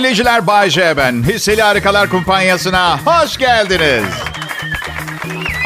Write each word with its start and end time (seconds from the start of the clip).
dinleyiciler 0.00 0.46
Bay 0.46 0.70
J 0.70 0.96
ben. 0.96 1.22
Hisseli 1.22 1.62
Harikalar 1.62 2.08
Kumpanyası'na 2.08 2.98
hoş 3.04 3.36
geldiniz. 3.36 4.04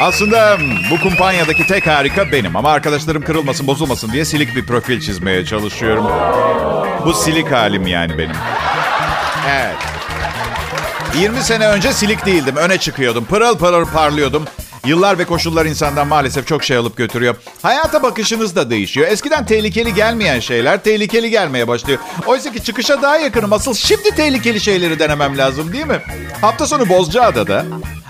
Aslında 0.01 0.57
bu 0.91 1.01
kumpanyadaki 1.01 1.67
tek 1.67 1.87
harika 1.87 2.31
benim 2.31 2.55
ama 2.55 2.71
arkadaşlarım 2.71 3.21
kırılmasın 3.21 3.67
bozulmasın 3.67 4.11
diye 4.11 4.25
silik 4.25 4.55
bir 4.55 4.65
profil 4.65 5.01
çizmeye 5.01 5.45
çalışıyorum. 5.45 6.07
Bu 7.05 7.13
silik 7.13 7.51
halim 7.51 7.87
yani 7.87 8.17
benim. 8.17 8.35
Evet. 9.49 9.75
20 11.19 11.41
sene 11.41 11.67
önce 11.67 11.93
silik 11.93 12.25
değildim. 12.25 12.55
Öne 12.55 12.77
çıkıyordum. 12.77 13.25
Pırıl 13.25 13.57
pırıl 13.57 13.85
parlıyordum. 13.85 14.45
Yıllar 14.85 15.17
ve 15.19 15.25
koşullar 15.25 15.65
insandan 15.65 16.07
maalesef 16.07 16.47
çok 16.47 16.63
şey 16.63 16.77
alıp 16.77 16.97
götürüyor. 16.97 17.35
Hayata 17.61 18.03
bakışınız 18.03 18.55
da 18.55 18.69
değişiyor. 18.69 19.07
Eskiden 19.07 19.45
tehlikeli 19.45 19.93
gelmeyen 19.93 20.39
şeyler 20.39 20.83
tehlikeli 20.83 21.29
gelmeye 21.29 21.67
başlıyor. 21.67 21.99
Oysa 22.25 22.51
ki 22.51 22.63
çıkışa 22.63 23.01
daha 23.01 23.17
yakınım. 23.17 23.53
Asıl 23.53 23.73
şimdi 23.73 24.11
tehlikeli 24.15 24.59
şeyleri 24.59 24.99
denemem 24.99 25.37
lazım 25.37 25.73
değil 25.73 25.85
mi? 25.85 26.01
Hafta 26.41 26.67
sonu 26.67 26.89
Bozcaada'da 26.89 27.65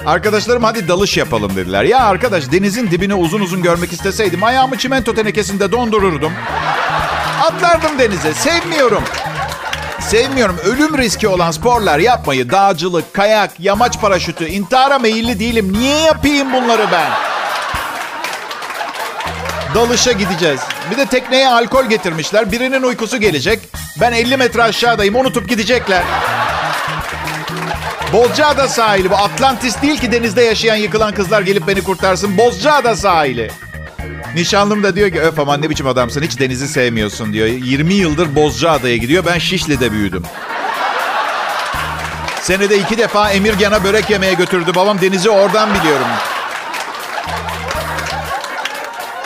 arkadaşlarım 0.06 0.64
hadi 0.64 0.88
dalış 0.88 1.18
yapalım 1.18 1.56
dediler. 1.56 1.84
Ya 1.84 2.00
arkadaş 2.00 2.52
denizin 2.52 2.92
dibini 2.92 3.14
uzun 3.14 3.42
uzun 3.42 3.62
görmek 3.62 3.94
isteseydim 3.94 4.44
ayağımı 4.44 4.78
çimento 4.78 5.16
tenekesinde 5.16 5.72
dondururdum. 5.72 6.32
Atlardım 7.44 8.00
denize. 8.00 8.34
Sevmiyorum. 8.34 9.04
Sevmiyorum. 10.10 10.58
Ölüm 10.58 10.98
riski 10.98 11.28
olan 11.28 11.52
sporlar 11.52 12.00
yapmayı. 12.00 12.52
Dağcılık, 12.52 13.14
kayak, 13.14 13.52
yamaç 13.60 14.02
paraşütü. 14.02 14.46
intihara 14.46 15.00
meyilli 15.00 15.40
değilim. 15.40 15.74
Niye 15.74 16.00
yapayım 16.00 16.54
bunları 16.54 16.88
ben? 16.92 17.10
Dalışa 19.76 20.12
gideceğiz. 20.12 20.60
Bir 20.92 20.98
de 20.98 21.06
tekneye 21.06 21.50
alkol 21.50 21.86
getirmişler. 21.86 22.52
Birinin 22.52 22.84
uykusu 22.84 23.18
gelecek. 23.18 23.60
Ben 24.02 24.12
50 24.12 24.38
metre 24.38 24.64
aşağıdayım. 24.64 25.16
Unutup 25.16 25.50
gidecekler. 25.50 26.04
Bozcaada 28.14 28.68
sahili 28.68 29.12
bu. 29.12 29.16
Atlantis 29.16 29.82
değil 29.82 30.00
ki 30.00 30.12
denizde 30.12 30.42
yaşayan 30.42 30.76
yıkılan 30.76 31.14
kızlar 31.14 31.42
gelip 31.42 31.68
beni 31.68 31.84
kurtarsın. 31.84 32.38
Bozcaada 32.38 32.96
sahili. 32.96 33.52
Nişanlım 34.36 34.84
da 34.84 34.96
diyor 34.96 35.12
ki 35.12 35.22
öf 35.22 35.40
aman 35.40 35.62
ne 35.62 35.70
biçim 35.70 35.88
adamsın 35.88 36.22
hiç 36.22 36.40
denizi 36.40 36.68
sevmiyorsun 36.68 37.34
diyor. 37.34 37.48
20 37.48 37.94
yıldır 37.94 38.36
Bozcaada'ya 38.36 38.98
gidiyor 38.98 39.26
ben 39.26 39.38
Şişli'de 39.38 39.92
büyüdüm. 39.92 40.24
Senede 42.42 42.78
iki 42.78 42.98
defa 42.98 43.32
Emirgan'a 43.32 43.84
börek 43.84 44.10
yemeye 44.10 44.34
götürdü 44.34 44.72
babam 44.76 45.02
denizi 45.02 45.30
oradan 45.30 45.70
biliyorum. 45.76 46.08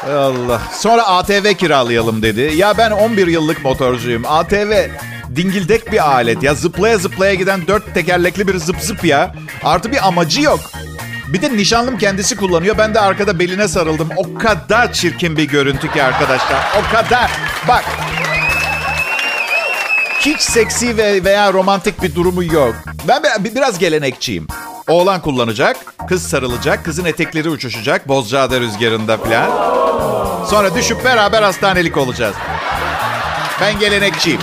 Allah. 0.08 0.62
Sonra 0.74 1.08
ATV 1.08 1.54
kiralayalım 1.54 2.22
dedi. 2.22 2.52
Ya 2.56 2.78
ben 2.78 2.92
11 2.92 3.28
yıllık 3.28 3.64
motorcuyum. 3.64 4.24
ATV 4.28 4.88
dingildek 5.36 5.92
bir 5.92 6.10
alet 6.12 6.44
ya. 6.44 6.54
Zıplaya 6.54 6.98
zıplaya 6.98 7.34
giden 7.34 7.68
dört 7.68 7.94
tekerlekli 7.94 8.48
bir 8.48 8.58
zıp 8.58 8.82
zıp 8.82 9.06
ya. 9.06 9.36
Artı 9.64 9.92
bir 9.92 10.08
amacı 10.08 10.42
yok. 10.42 10.60
Bir 11.34 11.42
de 11.42 11.58
nişanlım 11.58 11.98
kendisi 11.98 12.36
kullanıyor. 12.36 12.78
Ben 12.78 12.94
de 12.94 13.00
arkada 13.00 13.40
beline 13.40 13.68
sarıldım. 13.68 14.10
O 14.18 14.34
kadar 14.40 14.94
çirkin 14.94 15.38
bir 15.38 15.44
görüntü 15.44 15.92
ki 15.92 16.04
arkadaşlar. 16.04 16.58
O 16.80 16.92
kadar. 16.96 17.32
Bak. 17.68 17.84
Hiç 20.20 20.42
seksi 20.42 20.98
ve 20.98 21.24
veya 21.24 21.54
romantik 21.54 22.02
bir 22.04 22.16
durumu 22.16 22.44
yok. 22.44 22.76
Ben 23.08 23.24
bir- 23.44 23.56
biraz 23.56 23.80
gelenekçiyim. 23.80 24.48
Oğlan 24.88 25.22
kullanacak, 25.22 25.78
kız 26.10 26.28
sarılacak, 26.30 26.86
kızın 26.86 27.06
etekleri 27.06 27.50
uçuşacak 27.50 28.08
Bozcaada 28.08 28.60
rüzgarında 28.60 29.18
falan. 29.18 29.50
Sonra 30.46 30.76
düşüp 30.76 31.06
beraber 31.06 31.44
hastanelik 31.44 31.98
olacağız. 31.98 32.36
Ben 33.62 33.80
gelenekçiyim. 33.80 34.42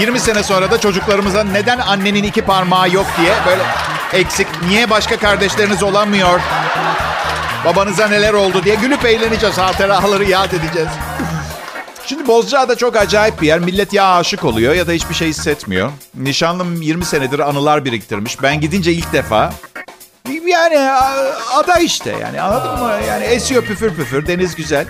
20 0.00 0.20
sene 0.20 0.42
sonra 0.42 0.70
da 0.70 0.80
çocuklarımıza 0.80 1.44
neden 1.44 1.78
annenin 1.78 2.22
iki 2.24 2.42
parmağı 2.42 2.90
yok 2.90 3.06
diye 3.20 3.32
böyle 3.46 3.62
eksik, 4.12 4.46
niye 4.68 4.90
başka 4.90 5.16
kardeşleriniz 5.18 5.82
olamıyor, 5.82 6.40
babanıza 7.64 8.08
neler 8.08 8.32
oldu 8.32 8.64
diye 8.64 8.74
gülüp 8.74 9.04
eğleneceğiz, 9.04 9.58
hatıraları 9.58 10.24
yad 10.24 10.52
edeceğiz. 10.52 10.88
Şimdi 12.06 12.26
Bozcaada 12.26 12.76
çok 12.76 12.96
acayip 12.96 13.42
bir 13.42 13.46
yer. 13.46 13.58
Millet 13.58 13.92
ya 13.92 14.14
aşık 14.16 14.44
oluyor 14.44 14.74
ya 14.74 14.86
da 14.86 14.92
hiçbir 14.92 15.14
şey 15.14 15.28
hissetmiyor. 15.28 15.90
Nişanlım 16.14 16.82
20 16.82 17.04
senedir 17.04 17.38
anılar 17.38 17.84
biriktirmiş. 17.84 18.42
Ben 18.42 18.60
gidince 18.60 18.92
ilk 18.92 19.12
defa 19.12 19.52
yani 20.50 20.90
ada 21.54 21.78
işte 21.78 22.16
yani 22.22 22.40
anladın 22.40 22.84
mı? 22.84 22.92
Yani 23.08 23.24
esiyor 23.24 23.64
püfür 23.64 23.94
püfür, 23.94 24.26
deniz 24.26 24.54
güzel. 24.54 24.86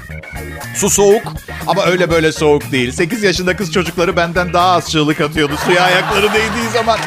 Su 0.76 0.90
soğuk 0.90 1.22
ama 1.66 1.84
öyle 1.84 2.10
böyle 2.10 2.32
soğuk 2.32 2.72
değil. 2.72 2.92
8 2.92 3.22
yaşında 3.22 3.56
kız 3.56 3.72
çocukları 3.72 4.16
benden 4.16 4.52
daha 4.52 4.72
az 4.72 4.90
çığlık 4.90 5.20
atıyordu 5.20 5.56
suya 5.64 5.82
ayakları 5.82 6.32
değdiği 6.32 6.68
zaman. 6.72 6.98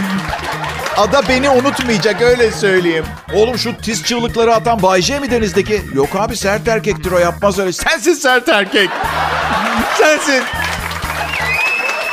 Ada 0.98 1.22
beni 1.30 1.50
unutmayacak 1.50 2.22
öyle 2.22 2.52
söyleyeyim. 2.52 3.06
Oğlum 3.34 3.58
şu 3.58 3.78
tiz 3.78 4.04
çığlıkları 4.04 4.56
atan 4.56 4.82
Bay 4.82 5.02
J 5.02 5.20
mi 5.20 5.32
denizdeki? 5.32 5.82
Yok 5.94 6.10
abi 6.16 6.38
sert 6.38 6.68
erkektir 6.68 7.12
o 7.12 7.18
yapmaz 7.18 7.60
öyle. 7.60 7.74
Sensin 7.74 8.14
sert 8.14 8.50
erkek. 8.50 8.90
Sensin. 9.98 10.44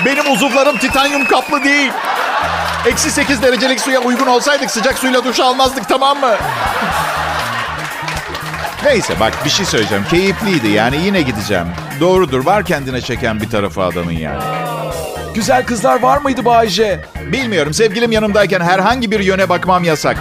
Benim 0.05 0.33
uzuvlarım 0.33 0.79
titanyum 0.79 1.25
kaplı 1.25 1.65
değil. 1.65 1.93
Eksi 2.87 3.11
8 3.11 3.43
derecelik 3.43 3.81
suya 3.81 4.01
uygun 4.01 4.27
olsaydık 4.27 4.71
sıcak 4.71 4.99
suyla 4.99 5.25
duş 5.25 5.41
almazdık 5.41 5.89
tamam 5.89 6.21
mı? 6.21 6.37
Neyse 8.85 9.21
bak 9.21 9.45
bir 9.45 9.51
şey 9.51 9.67
söyleyeceğim. 9.67 10.05
Keyifliydi 10.11 10.69
yani 10.69 10.97
yine 11.05 11.23
gideceğim. 11.23 11.67
Doğrudur 12.01 12.47
var 12.47 12.65
kendine 12.65 13.01
çeken 13.01 13.41
bir 13.41 13.51
tarafı 13.51 13.83
adanın 13.83 14.11
yani. 14.11 14.43
Güzel 15.35 15.67
kızlar 15.67 16.03
var 16.03 16.19
mıydı 16.19 16.45
Bayce? 16.45 17.05
Bilmiyorum 17.21 17.75
sevgilim 17.75 18.13
yanımdayken 18.13 18.61
herhangi 18.61 19.11
bir 19.11 19.21
yöne 19.21 19.49
bakmam 19.49 19.85
yasak. 19.85 20.17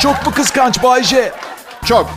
Çok 0.00 0.26
mu 0.26 0.32
kıskanç 0.34 0.82
Bayce? 0.82 1.32
Çok. 1.84 2.10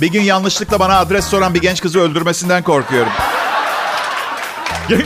Bir 0.00 0.06
gün 0.12 0.22
yanlışlıkla 0.22 0.78
bana 0.78 0.98
adres 0.98 1.24
soran 1.24 1.54
bir 1.54 1.60
genç 1.60 1.80
kızı 1.80 2.00
öldürmesinden 2.00 2.62
korkuyorum. 2.62 3.12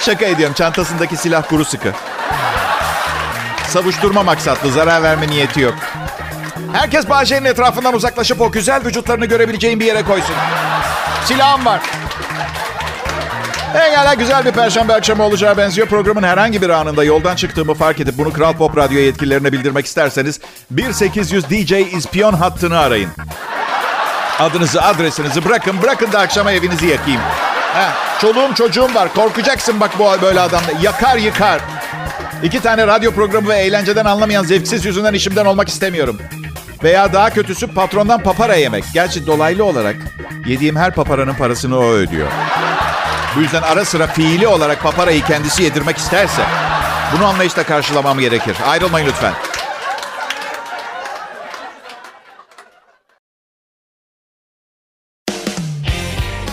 Şaka 0.00 0.24
ediyorum. 0.24 0.54
Çantasındaki 0.54 1.16
silah 1.16 1.48
kuru 1.48 1.64
sıkı. 1.64 1.92
Savuşturma 3.68 4.22
maksatlı. 4.22 4.72
Zarar 4.72 5.02
verme 5.02 5.28
niyeti 5.28 5.60
yok. 5.60 5.74
Herkes 6.72 7.08
Bahçe'nin 7.08 7.44
etrafından 7.44 7.94
uzaklaşıp 7.94 8.40
o 8.40 8.52
güzel 8.52 8.84
vücutlarını 8.84 9.26
görebileceğin 9.26 9.80
bir 9.80 9.84
yere 9.84 10.02
koysun. 10.02 10.34
Silahım 11.24 11.64
var. 11.66 11.80
Pekala 13.72 14.14
güzel 14.14 14.44
bir 14.44 14.52
perşembe 14.52 14.92
akşamı 14.92 15.22
olacağı 15.22 15.56
benziyor. 15.56 15.88
Programın 15.88 16.22
herhangi 16.22 16.62
bir 16.62 16.68
anında 16.70 17.04
yoldan 17.04 17.36
çıktığımı 17.36 17.74
fark 17.74 18.00
edip 18.00 18.18
bunu 18.18 18.32
Kral 18.32 18.52
Pop 18.52 18.76
Radyo 18.76 18.98
yetkililerine 18.98 19.52
bildirmek 19.52 19.86
isterseniz 19.86 20.40
1800 20.70 21.50
DJ 21.50 21.72
İspiyon 21.72 22.32
hattını 22.32 22.78
arayın. 22.78 23.10
Adınızı, 24.38 24.82
adresinizi 24.82 25.44
bırakın. 25.44 25.82
Bırakın 25.82 26.12
da 26.12 26.18
akşama 26.18 26.52
evinizi 26.52 26.86
yakayım. 26.86 27.20
Heh, 27.74 28.20
çoluğum 28.20 28.54
çocuğum 28.54 28.94
var. 28.94 29.14
Korkacaksın 29.14 29.80
bak 29.80 29.90
bu 29.98 30.22
böyle 30.22 30.40
adamla. 30.40 30.70
Yakar 30.82 31.16
yıkar. 31.16 31.60
İki 32.42 32.60
tane 32.60 32.86
radyo 32.86 33.12
programı 33.12 33.48
ve 33.48 33.56
eğlenceden 33.56 34.04
anlamayan 34.04 34.44
zevksiz 34.44 34.84
yüzünden 34.84 35.14
işimden 35.14 35.44
olmak 35.44 35.68
istemiyorum. 35.68 36.18
Veya 36.82 37.12
daha 37.12 37.30
kötüsü 37.30 37.66
patrondan 37.66 38.22
papara 38.22 38.54
yemek. 38.54 38.84
Gerçi 38.94 39.26
dolaylı 39.26 39.64
olarak 39.64 39.96
yediğim 40.46 40.76
her 40.76 40.94
paparanın 40.94 41.34
parasını 41.34 41.78
o 41.78 41.84
ödüyor. 41.84 42.28
Bu 43.36 43.40
yüzden 43.40 43.62
ara 43.62 43.84
sıra 43.84 44.06
fiili 44.06 44.48
olarak 44.48 44.82
paparayı 44.82 45.24
kendisi 45.24 45.62
yedirmek 45.62 45.96
isterse 45.96 46.42
bunu 47.16 47.26
anlayışla 47.26 47.62
karşılamam 47.62 48.20
gerekir. 48.20 48.56
Ayrılmayın 48.66 49.06
lütfen. 49.06 49.32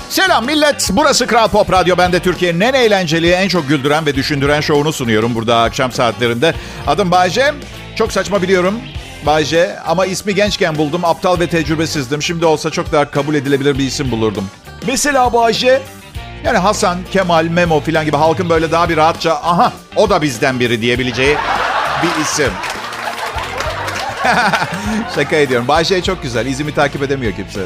Selam 0.09 0.45
millet. 0.45 0.89
Burası 0.93 1.27
Kral 1.27 1.47
Pop 1.47 1.71
Radyo. 1.71 1.97
Ben 1.97 2.13
de 2.13 2.19
Türkiye'nin 2.19 2.61
en 2.61 2.73
eğlenceli, 2.73 3.29
en 3.31 3.47
çok 3.47 3.67
güldüren 3.67 4.05
ve 4.05 4.15
düşündüren 4.15 4.61
şovunu 4.61 4.93
sunuyorum 4.93 5.35
burada 5.35 5.61
akşam 5.61 5.91
saatlerinde. 5.91 6.53
Adım 6.87 7.11
Bayce. 7.11 7.53
Çok 7.95 8.11
saçma 8.11 8.41
biliyorum. 8.41 8.79
Bayce 9.25 9.79
ama 9.87 10.05
ismi 10.05 10.35
gençken 10.35 10.77
buldum. 10.77 11.05
Aptal 11.05 11.39
ve 11.39 11.47
tecrübesizdim. 11.47 12.21
Şimdi 12.21 12.45
olsa 12.45 12.69
çok 12.69 12.91
daha 12.91 13.11
kabul 13.11 13.35
edilebilir 13.35 13.77
bir 13.77 13.83
isim 13.83 14.11
bulurdum. 14.11 14.49
Mesela 14.87 15.33
Bayce. 15.33 15.81
Yani 16.43 16.57
Hasan, 16.57 16.97
Kemal, 17.11 17.45
Memo 17.45 17.79
falan 17.79 18.05
gibi 18.05 18.17
halkın 18.17 18.49
böyle 18.49 18.71
daha 18.71 18.89
bir 18.89 18.97
rahatça 18.97 19.31
aha 19.31 19.73
o 19.95 20.09
da 20.09 20.21
bizden 20.21 20.59
biri 20.59 20.81
diyebileceği 20.81 21.37
bir 22.03 22.21
isim. 22.21 22.51
Şaka 25.15 25.35
ediyorum. 25.35 25.67
Bayşe 25.67 26.03
çok 26.03 26.23
güzel. 26.23 26.45
İzimi 26.45 26.73
takip 26.73 27.03
edemiyor 27.03 27.33
kimse. 27.33 27.59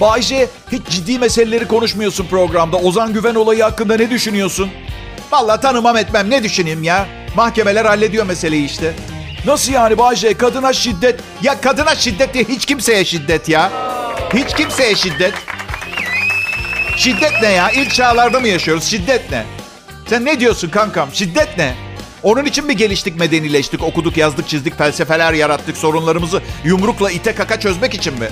Bayce 0.00 0.48
hiç 0.72 0.82
ciddi 0.88 1.18
meseleleri 1.18 1.68
konuşmuyorsun 1.68 2.26
programda. 2.26 2.76
Ozan 2.76 3.12
Güven 3.12 3.34
olayı 3.34 3.62
hakkında 3.62 3.96
ne 3.96 4.10
düşünüyorsun? 4.10 4.70
Vallahi 5.32 5.60
tanımam 5.60 5.96
etmem 5.96 6.30
ne 6.30 6.42
düşüneyim 6.42 6.82
ya. 6.82 7.06
Mahkemeler 7.36 7.84
hallediyor 7.84 8.26
meseleyi 8.26 8.66
işte. 8.66 8.92
Nasıl 9.46 9.72
yani 9.72 9.98
Bayce? 9.98 10.34
Kadına 10.34 10.72
şiddet. 10.72 11.20
Ya 11.42 11.60
kadına 11.60 11.94
şiddet 11.94 12.34
diye 12.34 12.44
hiç 12.44 12.66
kimseye 12.66 13.04
şiddet 13.04 13.48
ya. 13.48 13.70
Hiç 14.34 14.54
kimseye 14.54 14.94
şiddet. 14.94 15.34
Şiddet 17.00 17.42
ne 17.42 17.48
ya? 17.48 17.70
İlk 17.70 17.94
çağlarda 17.94 18.40
mı 18.40 18.48
yaşıyoruz? 18.48 18.84
Şiddet 18.84 19.30
ne? 19.30 19.44
Sen 20.06 20.24
ne 20.24 20.40
diyorsun 20.40 20.68
kankam? 20.68 21.08
Şiddet 21.12 21.58
ne? 21.58 21.74
Onun 22.22 22.44
için 22.44 22.66
mi 22.66 22.76
geliştik, 22.76 23.18
medenileştik, 23.18 23.82
okuduk, 23.82 24.16
yazdık, 24.16 24.48
çizdik, 24.48 24.78
felsefeler 24.78 25.32
yarattık, 25.32 25.76
sorunlarımızı 25.76 26.42
yumrukla 26.64 27.10
ite 27.10 27.34
kaka 27.34 27.60
çözmek 27.60 27.94
için 27.94 28.18
mi? 28.18 28.28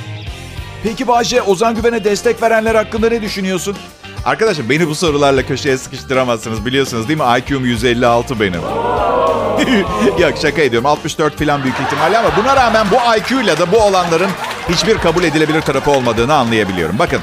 Peki 0.82 1.08
Bayce, 1.08 1.42
Ozan 1.42 1.74
Güven'e 1.74 2.04
destek 2.04 2.42
verenler 2.42 2.74
hakkında 2.74 3.08
ne 3.08 3.22
düşünüyorsun? 3.22 3.76
Arkadaşım 4.24 4.70
beni 4.70 4.88
bu 4.88 4.94
sorularla 4.94 5.46
köşeye 5.46 5.78
sıkıştıramazsınız 5.78 6.66
biliyorsunuz 6.66 7.08
değil 7.08 7.18
mi? 7.18 7.26
IQ'm 7.38 7.64
156 7.64 8.40
benim. 8.40 8.60
Yok 10.20 10.38
şaka 10.42 10.62
ediyorum 10.62 10.86
64 10.86 11.38
falan 11.38 11.62
büyük 11.62 11.80
ihtimalle 11.80 12.18
ama 12.18 12.28
buna 12.36 12.56
rağmen 12.56 12.86
bu 12.90 13.16
IQ 13.16 13.42
ile 13.42 13.58
de 13.58 13.72
bu 13.72 13.78
olanların 13.78 14.30
hiçbir 14.68 14.98
kabul 14.98 15.24
edilebilir 15.24 15.60
tarafı 15.60 15.90
olmadığını 15.90 16.34
anlayabiliyorum. 16.34 16.98
Bakın 16.98 17.20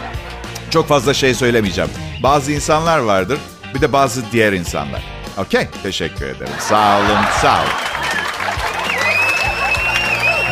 çok 0.72 0.88
fazla 0.88 1.14
şey 1.14 1.34
söylemeyeceğim. 1.34 1.90
Bazı 2.24 2.52
insanlar 2.52 3.00
vardır 3.00 3.40
bir 3.76 3.82
de 3.82 3.94
bazı 3.94 4.32
diğer 4.32 4.54
insanlar. 4.54 5.04
Okey 5.38 5.68
teşekkür 5.84 6.26
ederim. 6.26 6.54
Sağ 6.60 6.98
olun 6.98 7.18
sağ 7.42 7.56
olun. 7.56 7.70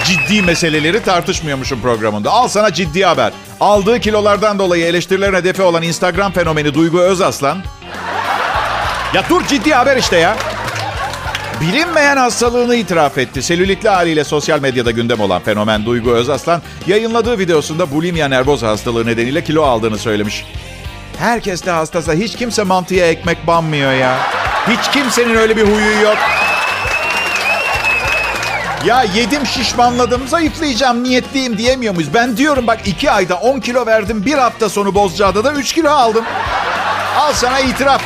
Ciddi 0.06 0.42
meseleleri 0.42 1.04
tartışmıyormuşum 1.04 1.81
programında. 1.81 2.31
Al 2.31 2.48
sana 2.48 2.74
ciddi 2.74 3.06
haber. 3.06 3.33
Aldığı 3.60 4.00
kilolardan 4.00 4.60
dolayı 4.60 4.86
eleştirilerin 4.86 5.33
hedefi 5.33 5.62
olan 5.62 5.83
Instagram 5.83 6.31
fenomeni 6.31 6.74
Duygu 6.74 7.00
Özaslan. 7.01 7.63
Ya 9.13 9.24
dur 9.30 9.48
ciddi 9.48 9.74
haber 9.74 9.98
işte 9.98 10.18
ya. 10.18 10.38
Bilinmeyen 11.63 12.18
hastalığını 12.18 12.75
itiraf 12.75 13.18
etti. 13.18 13.44
Selülitli 13.44 13.89
haliyle 13.89 14.24
sosyal 14.24 14.60
medyada 14.60 14.92
gündem 14.92 15.19
olan 15.19 15.42
fenomen 15.42 15.86
Duygu 15.86 16.12
Özaslan 16.12 16.62
yayınladığı 16.88 17.39
videosunda 17.39 17.92
bulimia 17.92 18.27
nervoza 18.27 18.68
hastalığı 18.68 19.06
nedeniyle 19.06 19.44
kilo 19.44 19.63
aldığını 19.63 19.98
söylemiş. 19.98 20.45
Herkes 21.19 21.65
de 21.65 21.71
hastasa 21.71 22.13
hiç 22.13 22.36
kimse 22.36 22.63
mantıya 22.63 23.07
ekmek 23.07 23.48
banmıyor 23.48 23.94
ya. 23.94 24.18
Hiç 24.68 24.92
kimsenin 24.92 25.36
öyle 25.36 25.57
bir 25.57 25.63
huyu 25.63 26.01
yok. 26.01 26.18
Ya 28.86 29.04
yedim 29.15 29.45
şişmanladım 29.45 30.27
zayıflayacağım 30.27 31.04
niyetliyim 31.04 31.57
diyemiyor 31.57 31.94
muyuz? 31.94 32.13
Ben 32.13 32.38
diyorum 32.38 32.68
bak 32.68 32.80
iki 32.86 33.12
ayda 33.12 33.36
10 33.36 33.60
kilo 33.60 33.86
verdim 33.86 34.25
bir 34.25 34.33
hafta 34.33 34.69
sonu 34.69 34.95
Bozcaada'da 34.95 35.54
3 35.54 35.74
kilo 35.74 35.89
aldım. 35.89 36.25
Al 37.18 37.33
sana 37.33 37.60
itiraf. 37.60 38.01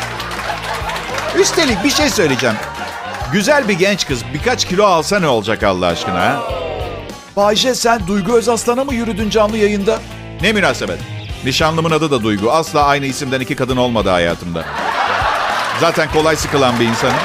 Üstelik 1.40 1.84
bir 1.84 1.90
şey 1.90 2.10
söyleyeceğim. 2.10 2.56
Güzel 3.34 3.68
bir 3.68 3.74
genç 3.74 4.08
kız 4.08 4.24
birkaç 4.34 4.66
kilo 4.66 4.86
alsa 4.86 5.20
ne 5.20 5.28
olacak 5.28 5.64
Allah 5.64 5.88
aşkına 5.88 6.20
ha? 6.20 6.40
Bayce 7.36 7.76
sen 7.76 8.08
Duygu 8.08 8.34
Özaslan'a 8.34 8.84
mı 8.84 8.94
yürüdün 8.94 9.30
canlı 9.30 9.58
yayında? 9.58 10.00
Ne 10.42 10.52
münasebet. 10.54 11.00
Nişanlımın 11.46 11.92
adı 11.92 12.12
da 12.12 12.24
Duygu. 12.24 12.52
Asla 12.52 12.84
aynı 12.84 13.06
isimden 13.06 13.40
iki 13.40 13.56
kadın 13.56 13.78
olmadı 13.78 14.10
hayatımda. 14.10 14.66
Zaten 15.82 16.12
kolay 16.14 16.36
sıkılan 16.36 16.80
bir 16.80 16.86
insanım. 16.86 17.16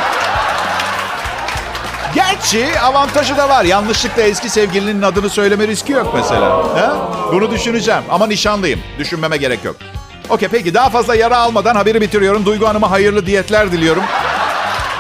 Gerçi 2.14 2.80
avantajı 2.80 3.36
da 3.36 3.48
var. 3.48 3.64
Yanlışlıkla 3.64 4.22
eski 4.22 4.50
sevgilinin 4.50 5.02
adını 5.02 5.30
söyleme 5.30 5.66
riski 5.68 5.92
yok 5.92 6.12
mesela. 6.14 6.50
Ha? 6.50 6.96
Bunu 7.32 7.50
düşüneceğim 7.50 8.02
ama 8.10 8.26
nişanlıyım. 8.26 8.80
Düşünmeme 8.98 9.36
gerek 9.36 9.64
yok. 9.64 9.76
Okey 10.30 10.48
peki 10.48 10.74
daha 10.74 10.90
fazla 10.90 11.14
yara 11.14 11.36
almadan 11.36 11.74
haberi 11.74 12.00
bitiriyorum. 12.00 12.46
Duygu 12.46 12.68
Hanım'a 12.68 12.90
hayırlı 12.90 13.26
diyetler 13.26 13.72
diliyorum. 13.72 14.02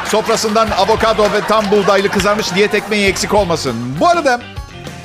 Sofrasından 0.08 0.68
avokado 0.70 1.22
ve 1.24 1.40
tam 1.48 1.70
buğdaylı 1.70 2.08
kızarmış 2.08 2.54
diyet 2.54 2.74
ekmeği 2.74 3.08
eksik 3.08 3.34
olmasın. 3.34 3.74
Bu 4.00 4.08
arada 4.08 4.40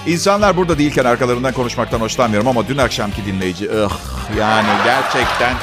insanlar 0.08 0.58
burada 0.58 0.78
değilken 0.78 1.06
arkalarından 1.06 1.54
konuşmaktan 1.54 2.00
hoşlanmıyorum 2.00 2.48
ama 2.48 2.68
dün 2.68 2.78
akşamki 2.78 3.26
dinleyici 3.26 3.70
ıh 3.70 3.92
yani 4.40 4.68
gerçekten 4.86 5.54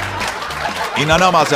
inanamaz. 0.97 1.47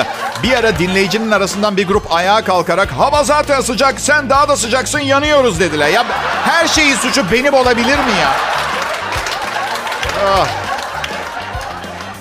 Bir 0.43 0.53
ara 0.53 0.79
dinleyicinin 0.79 1.31
arasından 1.31 1.77
bir 1.77 1.87
grup 1.87 2.13
ayağa 2.13 2.43
kalkarak 2.43 2.91
hava 2.91 3.23
zaten 3.23 3.61
sıcak 3.61 3.99
sen 3.99 4.29
daha 4.29 4.49
da 4.49 4.55
sıcaksın 4.57 4.99
yanıyoruz 4.99 5.59
dediler. 5.59 5.87
Ya 5.89 6.05
her 6.45 6.67
şeyin 6.67 6.95
suçu 6.95 7.31
benim 7.31 7.53
olabilir 7.53 7.97
mi 7.97 8.11
ya? 8.21 8.31
Ah. 10.27 10.68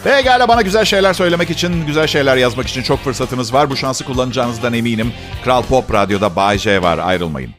Pekala 0.09 0.49
bana 0.49 0.63
güzel 0.63 0.85
şeyler 0.85 1.15
söylemek 1.15 1.51
için, 1.51 1.87
güzel 1.87 2.07
şeyler 2.07 2.37
yazmak 2.37 2.69
için 2.69 2.83
çok 2.83 3.05
fırsatınız 3.05 3.55
var. 3.55 3.71
Bu 3.71 3.77
şansı 3.77 4.05
kullanacağınızdan 4.05 4.73
eminim. 4.73 5.13
Kral 5.45 5.63
Pop 5.63 5.95
Radyo'da 5.95 6.37
Bay 6.37 6.59
J 6.59 6.83
var. 6.83 6.99
Ayrılmayın. 6.99 7.55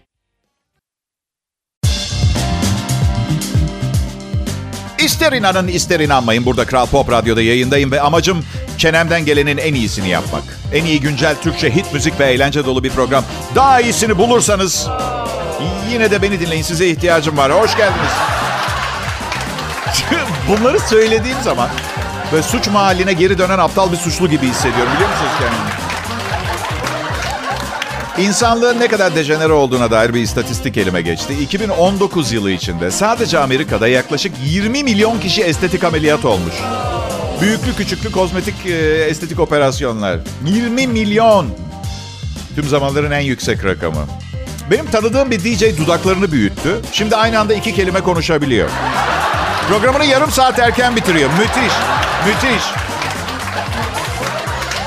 İster 5.00 5.32
inanın 5.32 5.68
ister 5.68 6.00
inanmayın 6.00 6.46
burada 6.46 6.66
Kral 6.66 6.86
Pop 6.86 7.12
Radyo'da 7.12 7.42
yayındayım 7.42 7.92
ve 7.92 8.02
amacım 8.02 8.46
çenemden 8.78 9.26
gelenin 9.26 9.58
en 9.58 9.74
iyisini 9.74 10.10
yapmak. 10.10 10.44
En 10.74 10.86
iyi 10.86 11.02
güncel 11.02 11.36
Türkçe 11.36 11.76
hit 11.76 11.94
müzik 11.94 12.20
ve 12.20 12.26
eğlence 12.26 12.66
dolu 12.66 12.84
bir 12.84 12.90
program. 12.90 13.24
Daha 13.56 13.82
iyisini 13.82 14.18
bulursanız 14.18 14.88
yine 15.92 16.12
de 16.12 16.22
beni 16.22 16.40
dinleyin 16.40 16.64
size 16.64 16.88
ihtiyacım 16.88 17.38
var. 17.38 17.52
Hoş 17.52 17.78
geldiniz. 17.78 18.12
Bunları 20.50 20.80
söylediğim 20.80 21.38
zaman 21.44 21.70
ve 22.34 22.42
suç 22.44 22.68
mahalline 22.68 23.14
geri 23.14 23.38
dönen 23.38 23.60
aptal 23.60 23.92
bir 23.92 23.98
suçlu 23.98 24.30
gibi 24.30 24.48
hissediyorum 24.48 24.92
biliyor 24.96 25.10
musunuz 25.10 25.32
kendimi? 25.40 25.90
İnsanlığın 28.28 28.80
ne 28.80 28.88
kadar 28.88 29.16
dejenere 29.16 29.54
olduğuna 29.54 29.92
dair 29.92 30.14
bir 30.14 30.22
istatistik 30.22 30.78
elime 30.78 31.02
geçti. 31.02 31.34
2019 31.42 32.32
yılı 32.32 32.52
içinde 32.52 32.92
sadece 32.92 33.40
Amerika'da 33.40 33.88
yaklaşık 33.88 34.34
20 34.46 34.84
milyon 34.84 35.20
kişi 35.20 35.42
estetik 35.44 35.84
ameliyat 35.84 36.26
olmuş. 36.26 36.54
Büyüklü 37.42 37.76
küçüklü 37.76 38.12
kozmetik 38.12 38.66
e, 38.66 39.04
estetik 39.04 39.40
operasyonlar. 39.40 40.20
20 40.46 40.88
milyon. 40.88 41.48
Tüm 42.56 42.68
zamanların 42.68 43.12
en 43.12 43.20
yüksek 43.20 43.66
rakamı. 43.66 44.06
Benim 44.72 44.86
tanıdığım 44.86 45.32
bir 45.32 45.40
DJ 45.40 45.78
dudaklarını 45.78 46.32
büyüttü. 46.32 46.80
Şimdi 46.92 47.16
aynı 47.16 47.40
anda 47.40 47.54
iki 47.54 47.76
kelime 47.76 48.02
konuşabiliyor. 48.02 48.70
Programını 49.70 50.06
yarım 50.06 50.32
saat 50.32 50.60
erken 50.60 50.96
bitiriyor. 50.96 51.30
Müthiş. 51.40 51.74
Müthiş. 52.26 52.64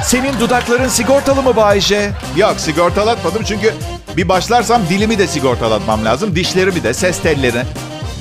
Senin 0.05 0.41
dudakların 0.41 0.89
sigortalı 0.89 1.43
mı 1.43 1.57
Bayce? 1.57 2.11
Yok 2.37 2.61
sigortalatmadım 2.61 3.43
çünkü 3.45 3.75
bir 4.17 4.29
başlarsam 4.29 4.83
dilimi 4.89 5.19
de 5.19 5.27
sigortalatmam 5.27 6.05
lazım. 6.05 6.37
Dişlerimi 6.37 6.83
de, 6.83 6.95
ses 6.95 7.23
tellerini. 7.23 7.63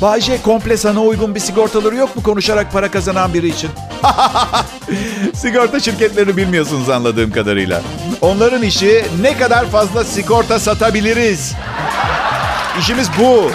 Bayce 0.02 0.42
komple 0.42 0.78
sana 0.78 1.02
uygun 1.02 1.36
bir 1.36 1.40
sigortaları 1.40 1.96
yok 1.96 2.16
mu 2.16 2.24
konuşarak 2.24 2.72
para 2.72 2.92
kazanan 2.92 3.34
biri 3.34 3.48
için? 3.48 3.69
Sigorta 5.35 5.80
şirketlerini 5.80 6.38
bilmiyorsunuz 6.38 6.90
anladığım 6.90 7.31
kadarıyla. 7.31 7.81
Onların 8.21 8.64
işi 8.64 9.06
ne 9.21 9.38
kadar 9.38 9.66
fazla 9.66 10.04
sigorta 10.04 10.59
satabiliriz. 10.59 11.54
İşimiz 12.80 13.07
bu. 13.19 13.52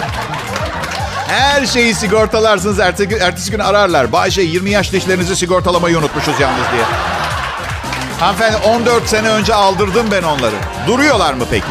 Her 1.27 1.65
şeyi 1.65 1.95
sigortalarsınız. 1.95 2.79
Ertesi, 2.79 3.15
ertesi 3.15 3.51
gün 3.51 3.59
ararlar. 3.59 4.11
Bayşe 4.11 4.41
20 4.41 4.69
yaş 4.69 4.91
dişlerinizi 4.91 5.35
sigortalamayı 5.35 5.97
unutmuşuz 5.97 6.39
yalnız 6.39 6.65
diye. 6.73 6.83
Hanımefendi 8.19 8.57
14 8.57 9.07
sene 9.09 9.29
önce 9.29 9.53
aldırdım 9.53 10.07
ben 10.11 10.23
onları. 10.23 10.55
Duruyorlar 10.87 11.33
mı 11.33 11.43
peki? 11.51 11.65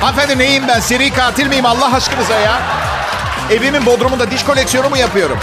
Hanımefendi 0.00 0.38
neyim 0.38 0.68
ben? 0.68 0.80
Seri 0.80 1.10
katil 1.10 1.46
miyim 1.46 1.66
Allah 1.66 1.94
aşkınıza 1.94 2.34
ya? 2.34 2.58
Evimin 3.50 3.86
bodrumunda 3.86 4.30
diş 4.30 4.44
koleksiyonu 4.44 4.90
mu 4.90 4.96
yapıyorum? 4.96 5.38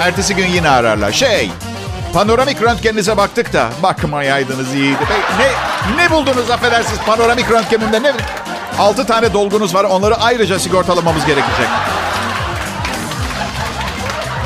Ertesi 0.00 0.34
gün 0.34 0.46
yine 0.46 0.70
ararlar. 0.70 1.12
Şey, 1.12 1.50
panoramik 2.14 2.62
röntgeninize 2.62 3.16
baktık 3.16 3.52
da 3.52 3.68
bakmayaydınız 3.82 4.74
iyiydi. 4.74 4.98
Ne, 5.38 5.48
ne 6.04 6.10
buldunuz 6.10 6.50
affedersiniz 6.50 7.00
panoramik 7.06 7.50
röntgenimde? 7.50 8.02
Ne, 8.02 8.12
Altı 8.78 9.06
tane 9.06 9.32
dolgunuz 9.32 9.74
var. 9.74 9.84
Onları 9.84 10.16
ayrıca 10.16 10.58
sigortalamamız 10.58 11.24
gerekecek. 11.26 11.68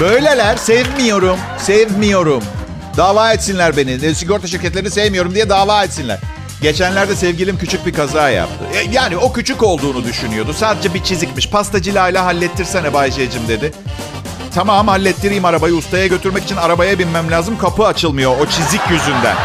Böyleler 0.01 0.57
sevmiyorum. 0.57 1.39
Sevmiyorum. 1.59 2.43
Dava 2.97 3.33
etsinler 3.33 3.77
beni. 3.77 4.15
Sigorta 4.15 4.47
şirketlerini 4.47 4.91
sevmiyorum 4.91 5.35
diye 5.35 5.49
dava 5.49 5.85
etsinler. 5.85 6.19
Geçenlerde 6.63 7.17
sevgilim 7.17 7.59
küçük 7.59 7.87
bir 7.87 7.95
kaza 7.95 8.31
yaptı. 8.31 8.65
E, 8.75 8.79
Yani 8.93 9.17
o 9.17 9.33
küçük 9.33 9.63
olduğunu 9.63 10.05
düşünüyordu. 10.05 10.53
Sadece 10.53 10.95
bir 10.95 11.05
çizikmiş. 11.05 11.49
Pastacıyla 11.51 12.25
hallettirsene 12.25 12.93
Bayce'cim 12.93 13.49
dedi. 13.49 13.73
Tamam 14.55 14.89
hallettireyim 14.89 15.45
arabayı. 15.45 15.75
Ustaya 15.75 16.07
götürmek 16.07 16.45
için 16.45 16.57
arabaya 16.57 16.99
binmem 16.99 17.31
lazım. 17.31 17.59
Kapı 17.59 17.87
açılmıyor 17.87 18.33
o 18.41 18.47
çizik 18.47 18.81
yüzünden. 18.91 19.37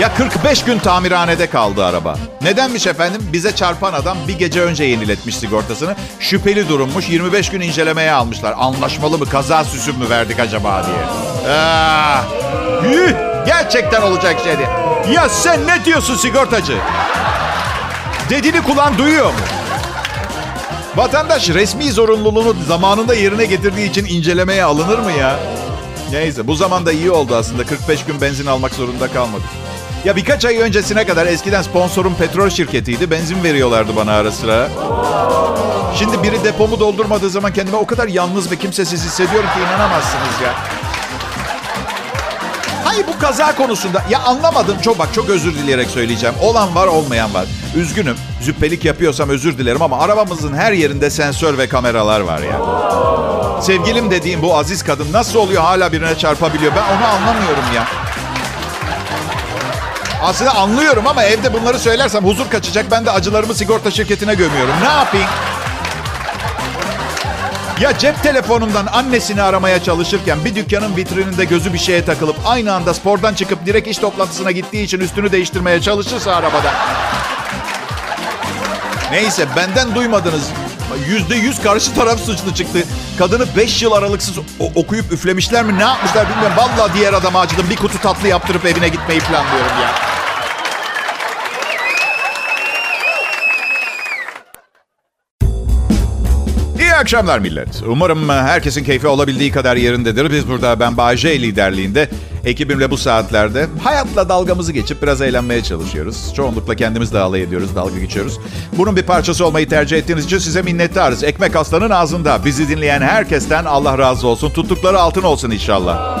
Ya 0.00 0.14
45 0.14 0.64
gün 0.64 0.78
tamirhanede 0.78 1.50
kaldı 1.50 1.84
araba. 1.84 2.16
Nedenmiş 2.42 2.86
efendim? 2.86 3.22
Bize 3.32 3.56
çarpan 3.56 3.92
adam 3.92 4.18
bir 4.28 4.38
gece 4.38 4.60
önce 4.62 4.84
yeniletmiş 4.84 5.36
sigortasını. 5.36 5.96
Şüpheli 6.20 6.68
durummuş. 6.68 7.08
25 7.08 7.50
gün 7.50 7.60
incelemeye 7.60 8.12
almışlar. 8.12 8.54
Anlaşmalı 8.58 9.18
mı? 9.18 9.26
Kaza 9.26 9.64
süsü 9.64 9.92
mü 9.92 10.10
verdik 10.10 10.40
acaba 10.40 10.82
diye. 10.86 10.96
Ah, 11.56 12.24
yuh, 12.92 13.10
gerçekten 13.46 14.02
olacak 14.02 14.36
şey 14.44 14.58
değil. 14.58 14.68
Ya 15.14 15.28
sen 15.28 15.66
ne 15.66 15.84
diyorsun 15.84 16.16
sigortacı? 16.16 16.76
Dediğini 18.30 18.62
kulağın 18.62 18.98
duyuyor 18.98 19.26
mu? 19.26 19.32
Vatandaş 20.96 21.48
resmi 21.48 21.92
zorunluluğunu 21.92 22.54
zamanında 22.68 23.14
yerine 23.14 23.44
getirdiği 23.44 23.90
için 23.90 24.04
incelemeye 24.04 24.64
alınır 24.64 24.98
mı 24.98 25.12
ya? 25.12 25.36
Neyse 26.12 26.46
bu 26.46 26.54
zamanda 26.54 26.92
iyi 26.92 27.10
oldu 27.10 27.36
aslında. 27.36 27.64
45 27.66 28.04
gün 28.04 28.20
benzin 28.20 28.46
almak 28.46 28.74
zorunda 28.74 29.12
kalmadık. 29.12 29.46
Ya 30.06 30.16
birkaç 30.16 30.44
ay 30.44 30.58
öncesine 30.58 31.06
kadar 31.06 31.26
eskiden 31.26 31.62
sponsorum 31.62 32.14
petrol 32.14 32.50
şirketiydi. 32.50 33.10
Benzin 33.10 33.44
veriyorlardı 33.44 33.96
bana 33.96 34.12
ara 34.12 34.32
sıra. 34.32 34.68
Şimdi 35.98 36.22
biri 36.22 36.44
depomu 36.44 36.80
doldurmadığı 36.80 37.30
zaman 37.30 37.52
kendime 37.52 37.76
o 37.76 37.86
kadar 37.86 38.08
yalnız 38.08 38.50
ve 38.50 38.56
kimsesiz 38.56 39.04
hissediyorum 39.04 39.48
ki 39.54 39.60
inanamazsınız 39.60 40.40
ya. 40.44 40.54
Hayır 42.84 43.06
bu 43.06 43.18
kaza 43.18 43.56
konusunda 43.56 44.02
ya 44.10 44.20
anlamadım 44.20 44.76
çok 44.82 44.98
bak 44.98 45.08
çok 45.14 45.30
özür 45.30 45.54
dileyerek 45.54 45.90
söyleyeceğim. 45.90 46.34
Olan 46.42 46.74
var 46.74 46.86
olmayan 46.86 47.34
var. 47.34 47.46
Üzgünüm 47.76 48.16
züppelik 48.40 48.84
yapıyorsam 48.84 49.28
özür 49.28 49.58
dilerim 49.58 49.82
ama 49.82 49.98
arabamızın 49.98 50.54
her 50.54 50.72
yerinde 50.72 51.10
sensör 51.10 51.58
ve 51.58 51.68
kameralar 51.68 52.20
var 52.20 52.40
ya. 52.42 52.60
Sevgilim 53.62 54.10
dediğim 54.10 54.42
bu 54.42 54.56
aziz 54.56 54.82
kadın 54.82 55.12
nasıl 55.12 55.38
oluyor 55.38 55.62
hala 55.62 55.92
birine 55.92 56.18
çarpabiliyor 56.18 56.72
ben 56.72 56.96
onu 56.96 57.06
anlamıyorum 57.06 57.64
ya. 57.74 58.05
Aslında 60.22 60.54
anlıyorum 60.54 61.06
ama 61.06 61.24
evde 61.24 61.52
bunları 61.52 61.78
söylersem 61.78 62.24
huzur 62.24 62.50
kaçacak. 62.50 62.90
Ben 62.90 63.06
de 63.06 63.10
acılarımı 63.10 63.54
sigorta 63.54 63.90
şirketine 63.90 64.34
gömüyorum. 64.34 64.74
Ne 64.82 64.88
yapayım? 64.88 65.28
Ya 67.80 67.98
cep 67.98 68.22
telefonundan 68.22 68.86
annesini 68.86 69.42
aramaya 69.42 69.82
çalışırken 69.82 70.44
bir 70.44 70.54
dükkanın 70.54 70.96
vitrininde 70.96 71.44
gözü 71.44 71.72
bir 71.72 71.78
şeye 71.78 72.04
takılıp 72.04 72.36
aynı 72.46 72.72
anda 72.74 72.94
spordan 72.94 73.34
çıkıp 73.34 73.66
direkt 73.66 73.88
iş 73.88 73.98
toplantısına 73.98 74.50
gittiği 74.50 74.84
için 74.84 75.00
üstünü 75.00 75.32
değiştirmeye 75.32 75.80
çalışırsa 75.80 76.34
arabada. 76.34 76.72
Neyse 79.10 79.46
benden 79.56 79.94
duymadınız. 79.94 80.50
Yüzde 81.08 81.34
yüz 81.34 81.62
karşı 81.62 81.94
taraf 81.94 82.20
suçlu 82.20 82.54
çıktı. 82.54 82.78
Kadını 83.18 83.46
beş 83.56 83.82
yıl 83.82 83.92
aralıksız 83.92 84.38
okuyup 84.74 85.12
üflemişler 85.12 85.64
mi 85.64 85.78
ne 85.78 85.82
yapmışlar 85.82 86.28
bilmiyorum. 86.30 86.56
Vallahi 86.56 86.94
diğer 86.94 87.12
adama 87.12 87.40
acıdım. 87.40 87.70
Bir 87.70 87.76
kutu 87.76 87.98
tatlı 87.98 88.28
yaptırıp 88.28 88.64
evine 88.64 88.88
gitmeyi 88.88 89.20
planlıyorum 89.20 89.72
ya. 89.82 89.90
İyi 96.80 96.94
akşamlar 96.94 97.38
millet. 97.38 97.82
Umarım 97.86 98.28
herkesin 98.28 98.84
keyfi 98.84 99.06
olabildiği 99.06 99.52
kadar 99.52 99.76
yerindedir. 99.76 100.30
Biz 100.32 100.48
burada 100.48 100.80
ben 100.80 100.96
Bahçe 100.96 101.42
liderliğinde 101.42 102.08
ekibimle 102.46 102.90
bu 102.90 102.96
saatlerde 102.96 103.66
hayatla 103.84 104.28
dalgamızı 104.28 104.72
geçip 104.72 105.02
biraz 105.02 105.22
eğlenmeye 105.22 105.62
çalışıyoruz. 105.62 106.34
Çoğunlukla 106.36 106.74
kendimiz 106.74 107.12
de 107.12 107.18
alay 107.18 107.42
ediyoruz, 107.42 107.74
dalga 107.74 107.98
geçiyoruz. 107.98 108.38
Bunun 108.78 108.96
bir 108.96 109.02
parçası 109.02 109.46
olmayı 109.46 109.68
tercih 109.68 109.98
ettiğiniz 109.98 110.24
için 110.24 110.38
size 110.38 110.62
minnettarız. 110.62 111.24
Ekmek 111.24 111.56
aslanın 111.56 111.90
ağzında. 111.90 112.44
Bizi 112.44 112.68
dinleyen 112.68 113.00
herkesten 113.00 113.64
Allah 113.64 113.98
razı 113.98 114.26
olsun. 114.26 114.50
Tuttukları 114.50 115.00
altın 115.00 115.22
olsun 115.22 115.50
inşallah. 115.50 116.18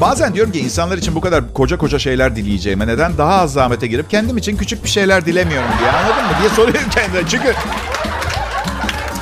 Bazen 0.00 0.34
diyorum 0.34 0.52
ki 0.52 0.60
insanlar 0.60 0.98
için 0.98 1.14
bu 1.14 1.20
kadar 1.20 1.52
koca 1.52 1.78
koca 1.78 1.98
şeyler 1.98 2.36
dileyeceğime 2.36 2.86
neden 2.86 3.18
daha 3.18 3.34
az 3.34 3.52
zahmete 3.52 3.86
girip 3.86 4.10
kendim 4.10 4.36
için 4.36 4.56
küçük 4.56 4.84
bir 4.84 4.88
şeyler 4.88 5.26
dilemiyorum 5.26 5.70
diye 5.78 5.90
anladın 5.90 6.24
mı 6.24 6.30
diye 6.40 6.50
soruyorum 6.50 6.90
kendime. 6.90 7.22
Çünkü 7.28 7.54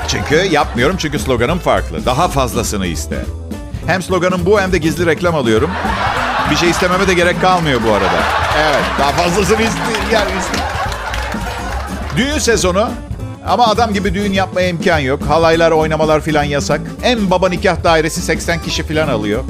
çünkü 0.09 0.35
yapmıyorum 0.35 0.97
çünkü 0.99 1.19
sloganım 1.19 1.59
farklı. 1.59 2.07
Daha 2.07 2.29
fazlasını 2.29 2.87
iste. 2.87 3.25
Hem 3.87 4.03
sloganım 4.03 4.47
bu 4.47 4.61
hem 4.61 4.73
de 4.73 4.79
gizli 4.79 5.07
reklam 5.07 5.35
alıyorum. 5.35 5.71
Bir 6.51 6.57
şey 6.57 6.71
istememe 6.71 7.09
de 7.09 7.15
gerek 7.15 7.41
kalmıyor 7.41 7.81
bu 7.89 7.93
arada. 7.93 8.23
Evet 8.59 8.83
daha 8.99 9.13
fazlasını 9.13 9.63
iste. 9.63 9.81
Yani 10.13 10.31
iste. 10.39 10.59
Düğün 12.17 12.39
sezonu 12.39 12.89
ama 13.47 13.67
adam 13.67 13.93
gibi 13.93 14.15
düğün 14.15 14.33
yapmaya 14.33 14.69
imkan 14.69 14.99
yok. 14.99 15.23
Halaylar, 15.29 15.71
oynamalar 15.71 16.21
filan 16.21 16.45
yasak. 16.45 16.81
En 17.03 17.31
baba 17.31 17.49
nikah 17.49 17.85
dairesi 17.85 18.23
80 18.23 18.63
kişi 18.63 18.83
filan 18.83 19.09
alıyor. 19.09 19.45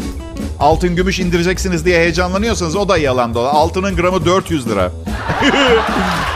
Altın 0.60 0.96
gümüş 0.96 1.20
indireceksiniz 1.20 1.84
diye 1.84 1.98
heyecanlanıyorsanız 1.98 2.76
o 2.76 2.88
da 2.88 2.98
yalan 2.98 3.34
dola. 3.34 3.52
Altının 3.52 3.96
gramı 3.96 4.24
400 4.24 4.68
lira. 4.68 4.90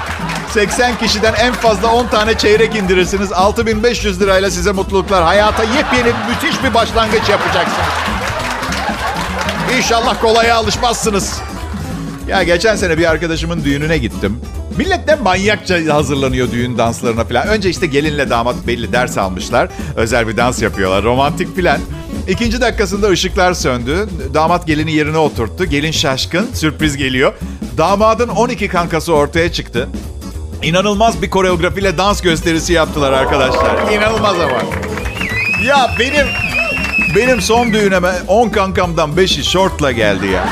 80 0.50 0.98
kişiden 0.98 1.34
en 1.34 1.52
fazla 1.52 1.92
10 1.92 2.06
tane 2.06 2.38
çeyrek 2.38 2.76
indirirsiniz. 2.76 3.32
6500 3.32 4.20
lirayla 4.20 4.50
size 4.50 4.72
mutluluklar. 4.72 5.22
Hayata 5.22 5.64
yepyeni 5.64 6.12
müthiş 6.28 6.64
bir 6.64 6.74
başlangıç 6.74 7.28
yapacaksınız. 7.28 7.88
İnşallah 9.76 10.20
kolaya 10.20 10.56
alışmazsınız. 10.56 11.40
Ya 12.28 12.42
geçen 12.42 12.76
sene 12.76 12.98
bir 12.98 13.10
arkadaşımın 13.10 13.64
düğününe 13.64 13.98
gittim. 13.98 14.40
Millet 14.78 15.08
de 15.08 15.14
manyakça 15.14 15.94
hazırlanıyor 15.94 16.50
düğün 16.50 16.78
danslarına 16.78 17.24
falan. 17.24 17.48
Önce 17.48 17.70
işte 17.70 17.86
gelinle 17.86 18.30
damat 18.30 18.56
belli 18.66 18.92
ders 18.92 19.18
almışlar. 19.18 19.68
Özel 19.96 20.28
bir 20.28 20.36
dans 20.36 20.62
yapıyorlar. 20.62 21.04
Romantik 21.04 21.56
falan. 21.56 21.80
İkinci 22.28 22.60
dakikasında 22.60 23.08
ışıklar 23.08 23.54
söndü. 23.54 24.08
Damat 24.34 24.66
gelini 24.66 24.92
yerine 24.92 25.18
oturttu. 25.18 25.64
Gelin 25.64 25.90
şaşkın. 25.90 26.46
Sürpriz 26.54 26.96
geliyor. 26.96 27.34
Damadın 27.78 28.28
12 28.28 28.68
kankası 28.68 29.14
ortaya 29.14 29.52
çıktı. 29.52 29.88
İnanılmaz 30.62 31.22
bir 31.22 31.30
koreografiyle 31.30 31.98
dans 31.98 32.20
gösterisi 32.20 32.72
yaptılar 32.72 33.12
arkadaşlar. 33.12 33.92
İnanılmaz 33.92 34.36
ama. 34.40 34.60
Ya 35.64 35.90
benim 35.98 36.26
benim 37.16 37.40
son 37.40 37.72
düğüneme 37.72 38.12
10 38.28 38.48
kankamdan 38.48 39.10
5'i 39.10 39.44
şortla 39.44 39.92
geldi 39.92 40.26
ya. 40.26 40.48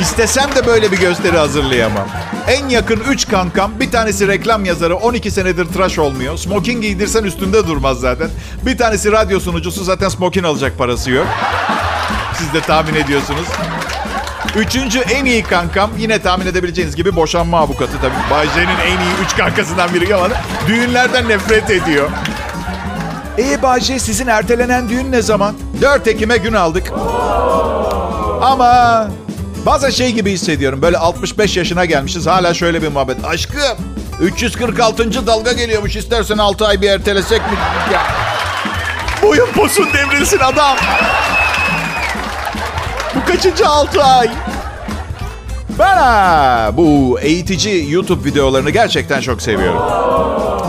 İstesem 0.00 0.54
de 0.56 0.66
böyle 0.66 0.92
bir 0.92 0.98
gösteri 0.98 1.38
hazırlayamam. 1.38 2.08
En 2.48 2.68
yakın 2.68 3.00
3 3.08 3.28
kankam, 3.28 3.72
bir 3.80 3.90
tanesi 3.90 4.28
reklam 4.28 4.64
yazarı, 4.64 4.96
12 4.96 5.30
senedir 5.30 5.64
tıraş 5.64 5.98
olmuyor. 5.98 6.36
Smoking 6.36 6.82
giydirsen 6.82 7.24
üstünde 7.24 7.66
durmaz 7.66 8.00
zaten. 8.00 8.30
Bir 8.66 8.78
tanesi 8.78 9.12
radyo 9.12 9.40
sunucusu, 9.40 9.84
zaten 9.84 10.08
smoking 10.08 10.46
alacak 10.46 10.78
parası 10.78 11.10
yok. 11.10 11.26
Siz 12.38 12.54
de 12.54 12.60
tahmin 12.60 12.94
ediyorsunuz. 12.94 13.46
Üçüncü 14.56 14.98
en 14.98 15.24
iyi 15.24 15.42
kankam 15.42 15.90
yine 15.98 16.22
tahmin 16.22 16.46
edebileceğiniz 16.46 16.96
gibi 16.96 17.16
boşanma 17.16 17.58
avukatı 17.58 17.92
tabii. 18.02 18.30
Bay 18.30 18.46
J'nin 18.54 18.92
en 18.92 19.00
iyi 19.00 19.24
üç 19.24 19.36
kankasından 19.36 19.94
biri 19.94 20.14
ama 20.14 20.28
düğünlerden 20.68 21.28
nefret 21.28 21.70
ediyor. 21.70 22.10
E 23.38 23.62
Bay 23.62 23.80
J 23.80 23.98
sizin 23.98 24.26
ertelenen 24.26 24.88
düğün 24.88 25.12
ne 25.12 25.22
zaman? 25.22 25.54
4 25.82 26.08
Ekim'e 26.08 26.36
gün 26.36 26.52
aldık. 26.52 26.92
Ama 28.42 29.08
bazen 29.66 29.90
şey 29.90 30.12
gibi 30.12 30.32
hissediyorum. 30.32 30.82
Böyle 30.82 30.98
65 30.98 31.56
yaşına 31.56 31.84
gelmişiz 31.84 32.26
hala 32.26 32.54
şöyle 32.54 32.82
bir 32.82 32.88
muhabbet. 32.88 33.24
Aşkım 33.24 33.78
346. 34.20 35.26
dalga 35.26 35.52
geliyormuş 35.52 35.96
istersen 35.96 36.38
6 36.38 36.66
ay 36.66 36.80
bir 36.80 36.90
ertelesek 36.90 37.40
mi? 37.40 37.58
Ya. 37.92 38.02
Boyun 39.22 39.46
posun 39.46 39.88
devrilsin 39.92 40.38
adam. 40.38 40.76
Kaçıncı 43.30 43.68
6 43.68 44.04
ay? 44.04 44.30
Ben 45.78 45.96
ha, 45.96 46.70
bu 46.76 47.20
eğitici 47.20 47.90
YouTube 47.92 48.28
videolarını 48.28 48.70
gerçekten 48.70 49.20
çok 49.20 49.42
seviyorum. 49.42 49.82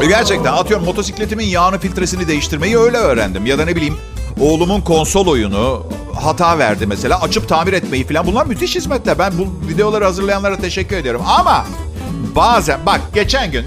Gerçekten 0.10 0.54
atıyorum 0.54 0.86
motosikletimin 0.86 1.46
yağını 1.46 1.80
filtresini 1.80 2.28
değiştirmeyi 2.28 2.78
öyle 2.78 2.98
öğrendim. 2.98 3.46
Ya 3.46 3.58
da 3.58 3.66
ne 3.66 3.76
bileyim 3.76 3.98
oğlumun 4.40 4.82
konsol 4.82 5.28
oyunu 5.28 5.86
hata 6.16 6.60
verdi 6.60 6.88
mesela. 6.88 7.22
Açıp 7.22 7.50
tamir 7.50 7.74
etmeyi 7.74 8.08
falan. 8.08 8.28
Bunlar 8.28 8.46
müthiş 8.46 8.76
hizmetler. 8.76 9.20
Ben 9.20 9.34
bu 9.38 9.68
videoları 9.70 10.06
hazırlayanlara 10.06 10.58
teşekkür 10.58 10.98
ediyorum. 10.98 11.22
Ama 11.28 11.66
bazen 12.36 12.80
bak 12.86 13.02
geçen 13.14 13.52
gün 13.52 13.66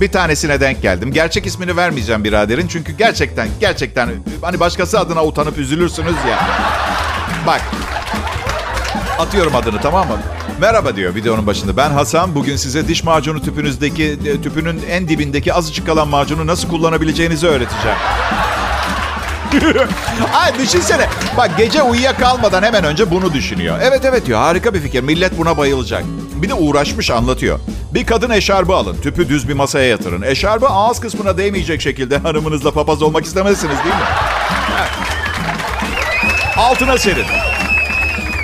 bir 0.00 0.12
tanesine 0.12 0.60
denk 0.60 0.82
geldim. 0.82 1.12
Gerçek 1.12 1.46
ismini 1.46 1.76
vermeyeceğim 1.76 2.24
biraderin. 2.24 2.68
Çünkü 2.68 2.92
gerçekten 2.92 3.48
gerçekten 3.60 4.08
hani 4.42 4.60
başkası 4.60 5.00
adına 5.00 5.24
utanıp 5.24 5.58
üzülürsünüz 5.58 6.16
ya. 6.30 6.48
Bak 7.46 7.62
Atıyorum 9.18 9.56
adını 9.56 9.80
tamam 9.80 10.08
mı? 10.08 10.18
Merhaba 10.60 10.96
diyor 10.96 11.14
videonun 11.14 11.46
başında. 11.46 11.76
Ben 11.76 11.90
Hasan. 11.90 12.34
Bugün 12.34 12.56
size 12.56 12.88
diş 12.88 13.04
macunu 13.04 13.42
tüpünüzdeki 13.42 14.04
e, 14.04 14.42
tüpünün 14.42 14.82
en 14.90 15.08
dibindeki 15.08 15.54
azıcık 15.54 15.86
kalan 15.86 16.08
macunu 16.08 16.46
nasıl 16.46 16.68
kullanabileceğinizi 16.68 17.46
öğreteceğim. 17.46 17.96
Ay 20.34 20.58
düşünsene. 20.58 21.08
Bak 21.36 21.50
gece 21.58 21.82
uyuyakalmadan 21.82 22.62
hemen 22.62 22.84
önce 22.84 23.10
bunu 23.10 23.32
düşünüyor. 23.32 23.78
Evet 23.82 24.04
evet 24.04 24.26
diyor 24.26 24.38
harika 24.38 24.74
bir 24.74 24.80
fikir. 24.80 25.00
Millet 25.00 25.38
buna 25.38 25.56
bayılacak. 25.56 26.04
Bir 26.34 26.48
de 26.48 26.54
uğraşmış 26.54 27.10
anlatıyor. 27.10 27.58
Bir 27.94 28.06
kadın 28.06 28.30
eşarbı 28.30 28.74
alın. 28.74 28.96
Tüpü 29.02 29.28
düz 29.28 29.48
bir 29.48 29.54
masaya 29.54 29.88
yatırın. 29.88 30.22
Eşarbı 30.22 30.66
ağız 30.66 31.00
kısmına 31.00 31.38
değmeyecek 31.38 31.80
şekilde 31.82 32.18
hanımınızla 32.22 32.70
papaz 32.70 33.02
olmak 33.02 33.24
istemezsiniz 33.24 33.76
değil 33.84 33.94
mi? 33.94 34.06
Altına 36.56 36.98
serin. 36.98 37.45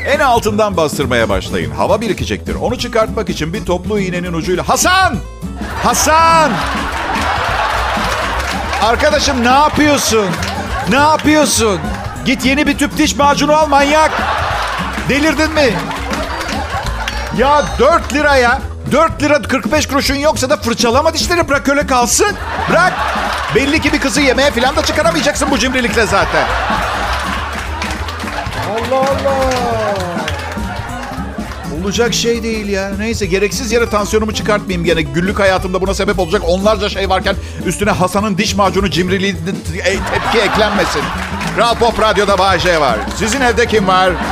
En 0.06 0.18
altından 0.18 0.76
bastırmaya 0.76 1.28
başlayın. 1.28 1.70
Hava 1.70 2.00
birikecektir. 2.00 2.54
Onu 2.54 2.78
çıkartmak 2.78 3.30
için 3.30 3.52
bir 3.52 3.64
toplu 3.64 4.00
iğnenin 4.00 4.32
ucuyla... 4.32 4.68
Hasan! 4.68 5.16
Hasan! 5.82 6.52
Arkadaşım 8.82 9.44
ne 9.44 9.48
yapıyorsun? 9.50 10.26
Ne 10.90 10.96
yapıyorsun? 10.96 11.80
Git 12.26 12.44
yeni 12.46 12.66
bir 12.66 12.78
tüp 12.78 12.98
diş 12.98 13.16
macunu 13.16 13.52
al 13.52 13.66
manyak. 13.66 14.10
Delirdin 15.08 15.52
mi? 15.52 15.70
Ya 17.38 17.64
4 17.78 18.14
liraya 18.14 18.60
4 18.92 19.22
lira 19.22 19.42
45 19.42 19.86
kuruşun 19.88 20.14
yoksa 20.14 20.50
da 20.50 20.56
fırçalama 20.56 21.14
dişleri 21.14 21.48
bırak 21.48 21.68
öyle 21.68 21.86
kalsın. 21.86 22.36
Bırak. 22.70 22.92
Belli 23.54 23.80
ki 23.80 23.92
bir 23.92 24.00
kızı 24.00 24.20
yemeğe 24.20 24.50
falan 24.50 24.76
da 24.76 24.82
çıkaramayacaksın 24.84 25.50
bu 25.50 25.58
cimrilikle 25.58 26.06
zaten. 26.06 26.46
Allah 28.96 29.30
Allah. 29.30 29.92
Olacak 31.82 32.14
şey 32.14 32.42
değil 32.42 32.68
ya. 32.68 32.90
Neyse 32.98 33.26
gereksiz 33.26 33.72
yere 33.72 33.90
tansiyonumu 33.90 34.34
çıkartmayayım 34.34 34.84
gene. 34.84 35.02
Günlük 35.02 35.38
hayatımda 35.38 35.80
buna 35.80 35.94
sebep 35.94 36.18
olacak 36.18 36.42
onlarca 36.46 36.88
şey 36.88 37.08
varken 37.08 37.36
üstüne 37.66 37.90
Hasan'ın 37.90 38.38
diş 38.38 38.54
macunu 38.54 38.90
cimriliği 38.90 39.32
e, 39.32 39.92
tepki 39.92 40.38
eklenmesin. 40.38 41.02
Kral 41.56 41.74
Pop 41.74 42.00
Radyo'da 42.00 42.38
Bahçe 42.38 42.80
var. 42.80 42.98
Sizin 43.16 43.40
evde 43.40 43.66
kim 43.66 43.88
var? 43.88 44.12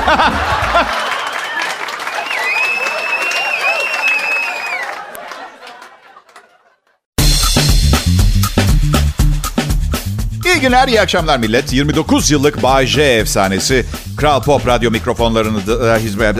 İyi 10.44 10.60
günler, 10.60 10.88
iyi 10.88 11.00
akşamlar 11.00 11.38
millet. 11.38 11.72
29 11.72 12.30
yıllık 12.30 12.62
Bay 12.62 12.86
J 12.86 13.02
efsanesi 13.02 13.86
Kral 14.20 14.42
Pop 14.42 14.66
Radyo 14.66 14.90
mikrofonlarını 14.90 15.58
hizmet 15.98 16.36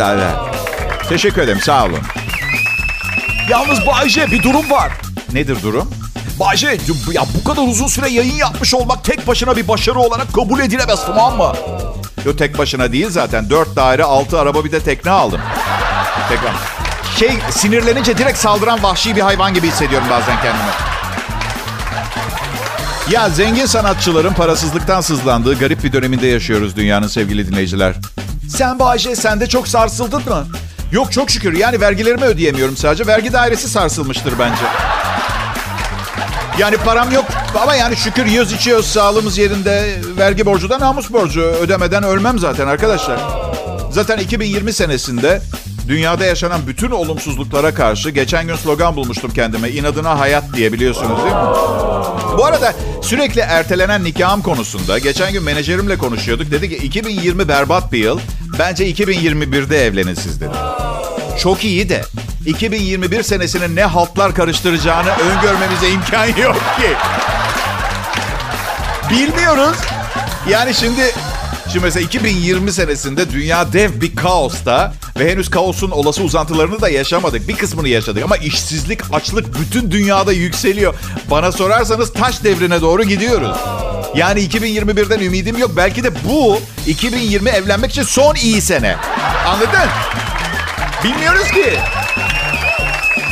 Teşekkür 1.09 1.43
ederim, 1.43 1.61
sağ 1.61 1.85
olun. 1.85 1.99
Yalnız 3.49 3.87
Bay 3.87 4.09
J 4.09 4.31
bir 4.31 4.43
durum 4.43 4.71
var. 4.71 4.93
Nedir 5.33 5.63
durum? 5.63 5.91
Bay 6.41 6.57
J, 6.57 6.79
ya 7.13 7.23
bu 7.35 7.45
kadar 7.45 7.63
uzun 7.63 7.87
süre 7.87 8.09
yayın 8.09 8.35
yapmış 8.35 8.75
olmak 8.75 9.05
tek 9.05 9.27
başına 9.27 9.57
bir 9.57 9.69
başarı 9.69 9.99
olarak 9.99 10.33
kabul 10.35 10.61
edilemez 10.61 11.07
tamam 11.07 11.37
mı? 11.37 11.53
Yo 12.25 12.37
tek 12.37 12.59
başına 12.59 12.93
değil 12.93 13.11
zaten. 13.11 13.51
Dört 13.51 13.77
daire, 13.77 14.05
altı 14.05 14.41
araba 14.41 14.65
bir 14.65 14.73
de 14.73 14.81
tekne 14.81 15.11
aldım. 15.11 15.41
Tekrar. 16.29 16.53
Şey 17.19 17.33
sinirlenince 17.51 18.19
direkt 18.19 18.39
saldıran 18.39 18.83
vahşi 18.83 19.17
bir 19.17 19.21
hayvan 19.21 19.55
gibi 19.55 19.67
hissediyorum 19.67 20.09
bazen 20.11 20.37
kendimi. 20.43 21.00
Ya 23.11 23.29
zengin 23.29 23.67
sanatçıların 23.67 24.33
parasızlıktan 24.33 25.01
sızlandığı 25.01 25.59
garip 25.59 25.85
bir 25.85 25.93
döneminde 25.93 26.27
yaşıyoruz 26.27 26.77
dünyanın 26.77 27.07
sevgili 27.07 27.49
dinleyiciler. 27.49 27.95
Sen 28.49 28.79
Bayce 28.79 29.17
sen 29.17 29.41
de 29.41 29.47
çok 29.47 29.69
sarsıldın 29.69 30.23
mı? 30.29 30.47
Yok 30.93 31.13
çok 31.13 31.31
şükür 31.31 31.53
yani 31.53 31.81
vergilerimi 31.81 32.25
ödeyemiyorum 32.25 32.77
sadece. 32.77 33.07
Vergi 33.07 33.33
dairesi 33.33 33.69
sarsılmıştır 33.69 34.35
bence. 34.39 34.63
Yani 36.59 36.77
param 36.77 37.13
yok 37.13 37.25
ama 37.63 37.75
yani 37.75 37.97
şükür 37.97 38.27
yiyoruz 38.27 38.53
içiyoruz 38.53 38.87
sağlığımız 38.87 39.39
yerinde. 39.39 39.95
Vergi 40.19 40.47
borcu 40.47 40.71
da 40.71 40.81
namus 40.81 41.13
borcu. 41.13 41.41
Ödemeden 41.41 42.03
ölmem 42.03 42.39
zaten 42.39 42.67
arkadaşlar. 42.67 43.21
Zaten 43.91 44.19
2020 44.19 44.73
senesinde 44.73 45.43
dünyada 45.91 46.25
yaşanan 46.25 46.61
bütün 46.67 46.91
olumsuzluklara 46.91 47.75
karşı 47.75 48.11
geçen 48.11 48.47
gün 48.47 48.57
slogan 48.57 48.97
bulmuştum 48.97 49.31
kendime. 49.31 49.71
İnadına 49.71 50.19
hayat 50.19 50.45
diye 50.57 50.73
biliyorsunuz 50.73 51.19
değil 51.19 51.35
mi? 51.37 51.43
Bu 52.39 52.45
arada 52.45 52.75
sürekli 53.03 53.41
ertelenen 53.41 54.05
nikahım 54.05 54.43
konusunda 54.43 54.99
geçen 54.99 55.33
gün 55.33 55.43
menajerimle 55.43 55.99
konuşuyorduk. 55.99 56.51
Dedi 56.51 56.69
ki 56.69 56.77
2020 56.77 57.49
berbat 57.49 57.93
bir 57.93 57.99
yıl. 57.99 58.21
Bence 58.59 58.91
2021'de 58.91 59.87
evlenin 59.87 60.15
siz 60.15 60.41
dedi. 60.41 60.55
Çok 61.39 61.65
iyi 61.65 61.89
de 61.89 62.03
2021 62.47 63.23
senesinin 63.23 63.77
ne 63.77 63.85
haltlar 63.85 64.35
karıştıracağını 64.35 65.11
öngörmemize 65.11 65.91
imkan 65.91 66.27
yok 66.43 66.57
ki. 66.57 66.91
Bilmiyoruz. 69.11 69.77
Yani 70.49 70.75
şimdi 70.75 71.13
Şimdi 71.73 71.85
mesela 71.85 72.07
2020 72.07 72.73
senesinde 72.73 73.31
dünya 73.31 73.73
dev 73.73 74.01
bir 74.01 74.17
kaosta 74.17 74.93
ve 75.21 75.33
henüz 75.33 75.51
kaosun 75.51 75.91
olası 75.91 76.23
uzantılarını 76.23 76.81
da 76.81 76.89
yaşamadık. 76.89 77.49
Bir 77.49 77.57
kısmını 77.57 77.89
yaşadık 77.89 78.25
ama 78.25 78.37
işsizlik, 78.37 79.01
açlık 79.13 79.61
bütün 79.61 79.91
dünyada 79.91 80.33
yükseliyor. 80.33 80.95
Bana 81.31 81.53
sorarsanız 81.53 82.13
taş 82.13 82.45
devrine 82.45 82.81
doğru 82.81 83.05
gidiyoruz. 83.05 83.57
Yani 84.15 84.41
2021'den 84.41 85.21
ümidim 85.21 85.59
yok. 85.59 85.71
Belki 85.77 86.05
de 86.05 86.11
bu 86.25 86.59
2020 86.87 87.51
evlenmek 87.51 87.91
için 87.91 88.03
son 88.03 88.35
iyi 88.35 88.63
sene. 88.63 88.97
Anladın? 89.47 89.91
Bilmiyoruz 91.05 91.51
ki. 91.51 91.79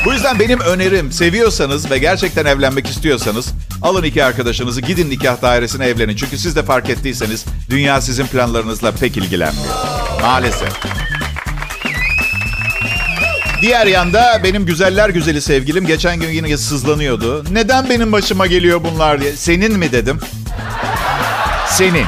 Bu 0.05 0.13
yüzden 0.13 0.39
benim 0.39 0.61
önerim 0.61 1.13
seviyorsanız 1.13 1.91
ve 1.91 1.99
gerçekten 1.99 2.47
evlenmek 2.47 2.87
istiyorsanız 2.87 3.47
alın 3.83 4.03
iki 4.03 4.25
arkadaşınızı 4.25 4.81
gidin 4.81 5.11
nikah 5.11 5.43
dairesine 5.43 5.87
evlenin. 5.87 6.17
Çünkü 6.17 6.39
siz 6.39 6.57
de 6.57 6.63
fark 6.63 6.91
ettiyseniz 6.91 7.45
dünya 7.71 8.01
sizin 8.01 8.27
planlarınızla 8.27 8.93
pek 8.93 9.17
ilgilenmiyor. 9.17 9.75
Maalesef. 10.23 10.73
Diğer 13.63 13.87
yanda 13.87 14.41
benim 14.45 14.67
güzeller 14.67 15.09
güzeli 15.09 15.41
sevgilim 15.41 15.87
geçen 15.87 16.21
gün 16.21 16.29
yine 16.29 16.57
sızlanıyordu. 16.57 17.45
Neden 17.51 17.91
benim 17.91 18.13
başıma 18.13 18.47
geliyor 18.47 18.81
bunlar 18.85 19.21
diye. 19.21 19.33
Senin 19.33 19.79
mi 19.79 19.93
dedim. 19.93 20.21
Senin. 21.69 22.07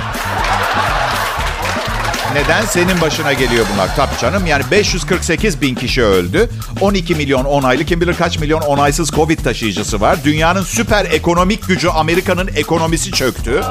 Neden? 2.34 2.64
Senin 2.64 3.00
başına 3.00 3.32
geliyor 3.32 3.66
bunlar. 3.74 3.96
Tabii 3.96 4.18
canım 4.20 4.46
yani 4.46 4.62
548 4.70 5.60
bin 5.60 5.74
kişi 5.74 6.02
öldü. 6.02 6.50
12 6.80 7.14
milyon 7.14 7.44
onaylı 7.44 7.84
kim 7.84 8.00
bilir 8.00 8.14
kaç 8.14 8.38
milyon 8.38 8.60
onaysız 8.60 9.10
Covid 9.10 9.38
taşıyıcısı 9.38 10.00
var. 10.00 10.18
Dünyanın 10.24 10.62
süper 10.62 11.04
ekonomik 11.04 11.68
gücü 11.68 11.88
Amerika'nın 11.88 12.50
ekonomisi 12.56 13.12
çöktü. 13.12 13.62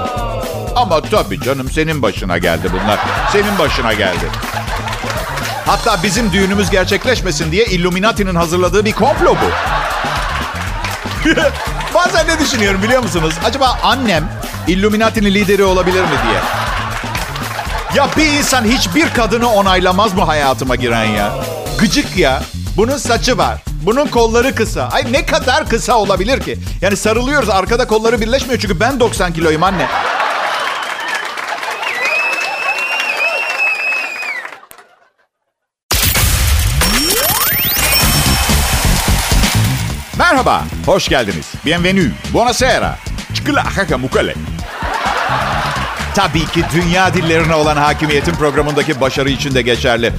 Ama 0.75 1.01
tabii 1.01 1.41
canım 1.41 1.69
senin 1.71 2.01
başına 2.01 2.37
geldi 2.37 2.67
bunlar. 2.73 2.99
Senin 3.31 3.59
başına 3.59 3.93
geldi. 3.93 4.25
Hatta 5.69 6.03
bizim 6.03 6.33
düğünümüz 6.33 6.69
gerçekleşmesin 6.69 7.51
diye 7.51 7.65
Illuminati'nin 7.65 8.35
hazırladığı 8.35 8.85
bir 8.85 8.91
komplo 8.91 9.35
bu. 9.35 9.49
Bazen 11.95 12.27
ne 12.27 12.39
düşünüyorum 12.39 12.83
biliyor 12.83 13.03
musunuz? 13.03 13.33
Acaba 13.45 13.79
annem 13.83 14.29
Illuminati'nin 14.67 15.33
lideri 15.33 15.63
olabilir 15.63 16.01
mi 16.01 16.09
diye. 16.27 16.39
Ya 17.95 18.09
bir 18.17 18.25
insan 18.25 18.65
hiçbir 18.65 19.09
kadını 19.13 19.51
onaylamaz 19.51 20.13
mı 20.13 20.23
hayatıma 20.23 20.75
giren 20.75 21.03
ya? 21.03 21.33
Gıcık 21.79 22.17
ya. 22.17 22.41
Bunun 22.77 22.97
saçı 22.97 23.37
var. 23.37 23.63
Bunun 23.85 24.07
kolları 24.07 24.55
kısa. 24.55 24.89
Ay 24.91 25.03
ne 25.11 25.25
kadar 25.25 25.69
kısa 25.69 25.95
olabilir 25.95 26.41
ki? 26.41 26.57
Yani 26.81 26.97
sarılıyoruz 26.97 27.49
arkada 27.49 27.87
kolları 27.87 28.21
birleşmiyor 28.21 28.59
çünkü 28.59 28.79
ben 28.79 28.99
90 28.99 29.33
kiloyum 29.33 29.63
anne. 29.63 29.87
Merhaba, 40.19 40.63
hoş 40.85 41.07
geldiniz. 41.07 41.51
Bienvenue, 41.65 42.11
buonasera. 42.33 42.97
Çıkıla 43.33 43.63
mukale. 43.97 44.35
Tabii 46.15 46.45
ki 46.45 46.65
dünya 46.73 47.13
dillerine 47.13 47.55
olan 47.55 47.77
hakimiyetin 47.77 48.31
programındaki 48.31 49.01
başarı 49.01 49.29
için 49.29 49.55
de 49.55 49.61
geçerli. 49.61 50.13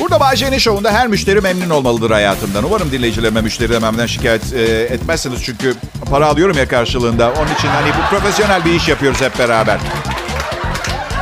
Burada 0.00 0.20
Bahçe'nin 0.20 0.58
şovunda 0.58 0.92
her 0.92 1.08
müşteri 1.08 1.40
memnun 1.40 1.70
olmalıdır 1.70 2.10
hayatımdan. 2.10 2.64
Umarım 2.64 2.92
dinleyicilerime 2.92 3.40
müşteri 3.40 3.72
dememden 3.72 4.06
şikayet 4.06 4.52
e, 4.52 4.62
etmezsiniz. 4.62 5.44
Çünkü 5.44 5.74
para 6.10 6.26
alıyorum 6.26 6.58
ya 6.58 6.68
karşılığında. 6.68 7.32
Onun 7.32 7.54
için 7.54 7.68
hani 7.68 7.88
bu 7.88 8.16
profesyonel 8.16 8.64
bir 8.64 8.72
iş 8.74 8.88
yapıyoruz 8.88 9.20
hep 9.20 9.38
beraber. 9.38 9.78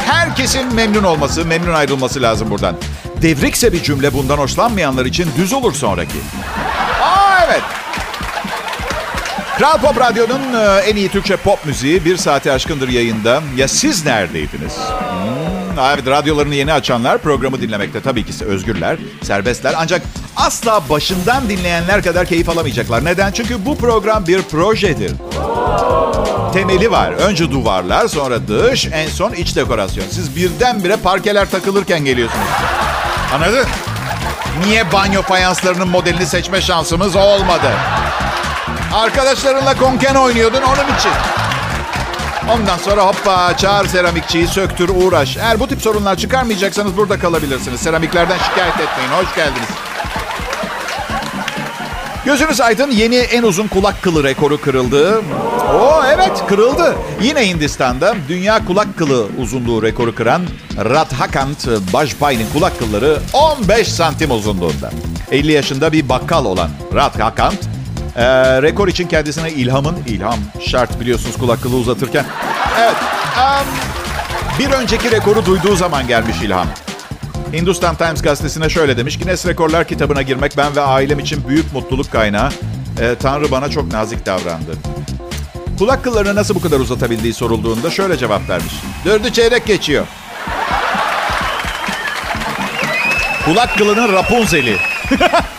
Herkesin 0.07 0.75
memnun 0.75 1.03
olması, 1.03 1.45
memnun 1.45 1.75
ayrılması 1.75 2.23
lazım 2.23 2.51
buradan. 2.51 2.77
Devrikse 3.23 3.73
bir 3.73 3.83
cümle 3.83 4.15
bundan 4.15 4.39
hoşlanmayanlar 4.39 5.07
için 5.07 5.29
düz 5.37 5.53
olur 5.53 5.75
sonraki. 5.75 6.19
Aa 7.03 7.45
evet. 7.47 7.63
Kral 9.59 9.79
Pop 9.79 10.01
Radyo'nun 10.01 10.55
e, 10.55 10.81
en 10.81 10.97
iyi 10.97 11.09
Türkçe 11.09 11.37
pop 11.37 11.67
müziği 11.67 12.05
bir 12.05 12.17
saate 12.17 12.53
aşkındır 12.53 12.89
yayında. 12.89 13.43
Ya 13.57 13.69
siz 13.69 14.07
neredeydiniz? 14.07 14.77
Hmm, 14.77 15.79
evet, 15.95 16.07
radyolarını 16.07 16.55
yeni 16.55 16.73
açanlar 16.73 17.19
programı 17.19 17.61
dinlemekte 17.61 18.01
tabii 18.01 18.25
ki 18.25 18.45
özgürler, 18.45 18.97
serbestler. 19.23 19.75
Ancak 19.77 20.03
asla 20.37 20.83
başından 20.91 21.49
dinleyenler 21.49 22.03
kadar 22.03 22.27
keyif 22.27 22.49
alamayacaklar. 22.49 23.05
Neden? 23.05 23.33
Çünkü 23.33 23.67
bu 23.67 23.79
program 23.79 24.27
bir 24.27 24.43
projedir. 24.43 25.13
Temeli 26.53 26.91
var. 26.91 27.13
Önce 27.13 27.51
duvarlar, 27.51 28.09
sonra 28.09 28.49
dış, 28.49 28.89
en 28.93 29.09
son 29.09 29.33
iç 29.33 29.57
dekorasyon. 29.57 30.05
Siz 30.11 30.37
birdenbire 30.37 30.97
parkeler 30.97 31.51
takılırken 31.51 32.05
geliyorsunuz. 32.05 32.49
Anladın? 33.35 33.67
Niye 34.67 34.93
banyo 34.93 35.23
fayanslarının 35.23 35.89
modelini 35.89 36.27
seçme 36.27 36.61
şansımız 36.61 37.17
olmadı? 37.17 37.71
Arkadaşlarınla 38.97 39.77
konken 39.77 40.15
oynuyordun 40.15 40.63
onun 40.63 40.97
için. 40.99 41.13
Ondan 42.53 42.79
sonra 42.79 43.07
hoppa 43.07 43.57
çağır 43.57 43.87
seramikçiyi 43.87 44.47
söktür 44.47 44.89
uğraş. 44.89 45.37
Eğer 45.37 45.61
bu 45.61 45.69
tip 45.69 45.83
sorunlar 45.83 46.17
çıkarmayacaksanız 46.17 46.97
burada 46.97 47.19
kalabilirsiniz. 47.19 47.81
Seramiklerden 47.81 48.39
şikayet 48.39 48.75
etmeyin. 48.75 49.11
Hoş 49.11 49.35
geldiniz. 49.35 49.69
Gözünüz 52.25 52.61
aydın 52.61 52.91
yeni 52.91 53.17
en 53.17 53.43
uzun 53.43 53.69
kulak 53.69 54.03
kılı 54.03 54.25
rekoru 54.25 54.61
kırıldı. 54.61 55.23
Oo 55.75 56.03
evet 56.15 56.43
kırıldı. 56.49 56.97
Yine 57.23 57.49
Hindistan'da 57.49 58.15
dünya 58.29 58.65
kulak 58.67 58.99
kılı 58.99 59.27
uzunluğu 59.39 59.83
rekoru 59.83 60.15
kıran 60.15 60.43
Radhakant 60.77 61.67
Bajpay'ın 61.93 62.53
kulak 62.53 62.79
kılları 62.79 63.19
15 63.33 63.89
santim 63.93 64.31
uzunluğunda. 64.31 64.91
50 65.31 65.53
yaşında 65.53 65.93
bir 65.93 66.09
bakkal 66.09 66.45
olan 66.45 66.71
Radhakant 66.95 67.76
ee, 68.17 68.63
rekor 68.63 68.89
için 68.89 69.09
kendisine 69.09 69.51
ilhamın, 69.51 69.97
ilham 70.07 70.39
şart 70.61 71.01
biliyorsunuz 71.01 71.37
kulak 71.39 71.63
kılı 71.63 71.77
uzatırken. 71.77 72.25
Evet, 72.81 72.97
um, 73.37 73.69
bir 74.59 74.71
önceki 74.71 75.11
rekoru 75.11 75.47
duyduğu 75.47 75.77
zaman 75.77 76.07
gelmiş 76.07 76.37
ilham. 76.43 76.67
Hindustan 77.53 77.97
Times 77.97 78.23
gazetesine 78.23 78.69
şöyle 78.69 78.97
demiş. 78.97 79.19
Guinness 79.19 79.47
Rekorlar 79.47 79.89
kitabına 79.89 80.23
girmek 80.23 80.57
ben 80.57 80.77
ve 80.77 80.81
ailem 80.81 81.19
için 81.19 81.49
büyük 81.49 81.73
mutluluk 81.73 82.13
kaynağı. 82.13 82.51
Ee, 83.01 83.15
Tanrı 83.23 83.51
bana 83.51 83.71
çok 83.71 83.93
nazik 83.93 84.27
davrandı. 84.27 84.73
Kulak 85.79 86.05
kıllarını 86.05 86.35
nasıl 86.35 86.55
bu 86.55 86.61
kadar 86.61 86.81
uzatabildiği 86.81 87.35
sorulduğunda 87.35 87.91
şöyle 87.91 88.17
cevap 88.17 88.49
vermiş. 88.49 88.75
Dördü 89.05 89.33
çeyrek 89.33 89.67
geçiyor. 89.67 90.07
Kulak 93.45 93.79
kılının 93.79 94.13
Rapunzel'i. 94.13 94.77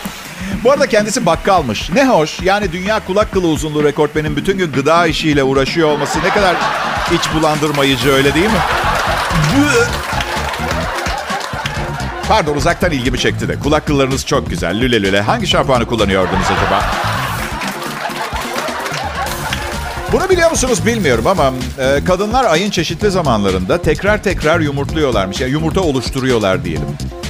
Bu 0.64 0.72
arada 0.72 0.86
kendisi 0.86 1.26
bakkalmış. 1.26 1.90
Ne 1.90 2.06
hoş. 2.06 2.40
Yani 2.42 2.72
dünya 2.72 3.00
kulak 3.06 3.32
kılı 3.32 3.46
uzunluğu 3.46 3.84
rekortmenin 3.84 4.36
bütün 4.36 4.58
gün 4.58 4.72
gıda 4.72 5.06
işiyle 5.06 5.42
uğraşıyor 5.42 5.88
olması 5.88 6.18
ne 6.24 6.28
kadar 6.28 6.56
iç 7.14 7.22
bulandırmayıcı 7.34 8.12
öyle 8.12 8.34
değil 8.34 8.46
mi? 8.46 8.60
Pardon 12.28 12.56
uzaktan 12.56 12.90
ilgimi 12.90 13.18
çekti 13.18 13.48
de. 13.48 13.58
Kulak 13.58 13.86
kıllarınız 13.86 14.26
çok 14.26 14.50
güzel. 14.50 14.80
Lüle 14.80 15.02
lüle. 15.02 15.20
Hangi 15.20 15.46
şampuanı 15.46 15.86
kullanıyordunuz 15.86 16.46
acaba? 16.46 16.82
Bunu 20.12 20.28
biliyor 20.30 20.50
musunuz 20.50 20.86
bilmiyorum 20.86 21.26
ama 21.26 21.52
e, 21.78 22.04
kadınlar 22.04 22.44
ayın 22.44 22.70
çeşitli 22.70 23.10
zamanlarında 23.10 23.82
tekrar 23.82 24.22
tekrar 24.22 24.60
yumurtluyorlarmış. 24.60 25.40
Yani 25.40 25.52
yumurta 25.52 25.80
oluşturuyorlar 25.80 26.64
diyelim. 26.64 26.86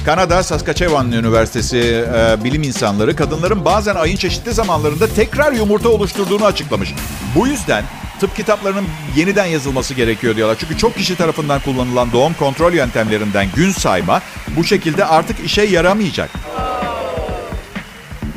Kanada 0.09 0.43
Saskatchewan 0.43 1.11
Üniversitesi 1.11 1.77
e, 2.15 2.43
bilim 2.43 2.63
insanları 2.63 3.15
kadınların 3.15 3.65
bazen 3.65 3.95
ayın 3.95 4.15
çeşitli 4.15 4.53
zamanlarında 4.53 5.07
tekrar 5.07 5.51
yumurta 5.53 5.89
oluşturduğunu 5.89 6.45
açıklamış. 6.45 6.93
Bu 7.35 7.47
yüzden 7.47 7.83
tıp 8.19 8.35
kitaplarının 8.35 8.85
yeniden 9.15 9.45
yazılması 9.45 9.93
gerekiyor 9.93 10.35
diyorlar. 10.35 10.57
Çünkü 10.59 10.77
çok 10.77 10.95
kişi 10.95 11.15
tarafından 11.15 11.59
kullanılan 11.59 12.11
doğum 12.11 12.33
kontrol 12.33 12.73
yöntemlerinden 12.73 13.47
gün 13.55 13.71
sayma 13.71 14.21
bu 14.57 14.63
şekilde 14.63 15.05
artık 15.05 15.39
işe 15.45 15.61
yaramayacak. 15.61 16.29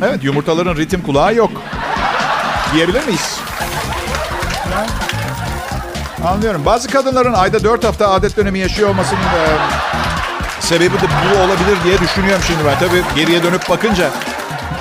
Evet 0.02 0.24
yumurtaların 0.24 0.76
ritim 0.76 1.02
kulağı 1.02 1.34
yok. 1.34 1.62
Diyebilir 2.74 3.04
miyiz? 3.04 3.40
Anlıyorum. 6.24 6.62
Bazı 6.66 6.88
kadınların 6.88 7.32
ayda 7.32 7.64
4 7.64 7.84
hafta 7.84 8.10
adet 8.10 8.36
dönemi 8.36 8.58
yaşıyor 8.58 8.88
olmasının 8.88 9.20
e, 9.20 9.72
sebebi 10.62 10.94
de 10.94 11.02
bu 11.02 11.38
olabilir 11.38 11.76
diye 11.84 11.98
düşünüyorum 11.98 12.42
şimdi 12.46 12.60
ben. 12.66 12.78
Tabii 12.78 13.02
geriye 13.16 13.42
dönüp 13.42 13.70
bakınca 13.70 14.10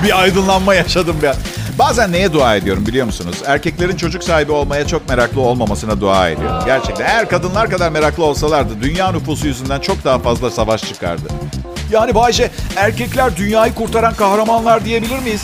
bir 0.04 0.20
aydınlanma 0.22 0.76
yaşadım 0.76 1.16
ben. 1.24 1.36
Bazen 1.80 2.12
neye 2.12 2.34
dua 2.34 2.56
ediyorum 2.56 2.86
biliyor 2.88 3.06
musunuz? 3.06 3.36
Erkeklerin 3.46 3.96
çocuk 3.98 4.24
sahibi 4.24 4.52
olmaya 4.52 4.88
çok 4.88 5.10
meraklı 5.10 5.42
olmamasına 5.42 6.02
dua 6.02 6.30
ediyorum. 6.30 6.56
Gerçekten 6.66 7.06
eğer 7.06 7.30
kadınlar 7.30 7.70
kadar 7.70 7.90
meraklı 7.90 8.24
olsalardı 8.24 8.74
dünya 8.82 9.12
nüfusu 9.12 9.48
yüzünden 9.48 9.80
çok 9.80 10.04
daha 10.04 10.20
fazla 10.20 10.52
savaş 10.52 10.84
çıkardı. 10.84 11.24
Yani 11.92 12.16
Bayce 12.16 12.52
erkekler 12.76 13.38
dünyayı 13.38 13.74
kurtaran 13.74 14.14
kahramanlar 14.14 14.86
diyebilir 14.86 15.20
miyiz? 15.20 15.42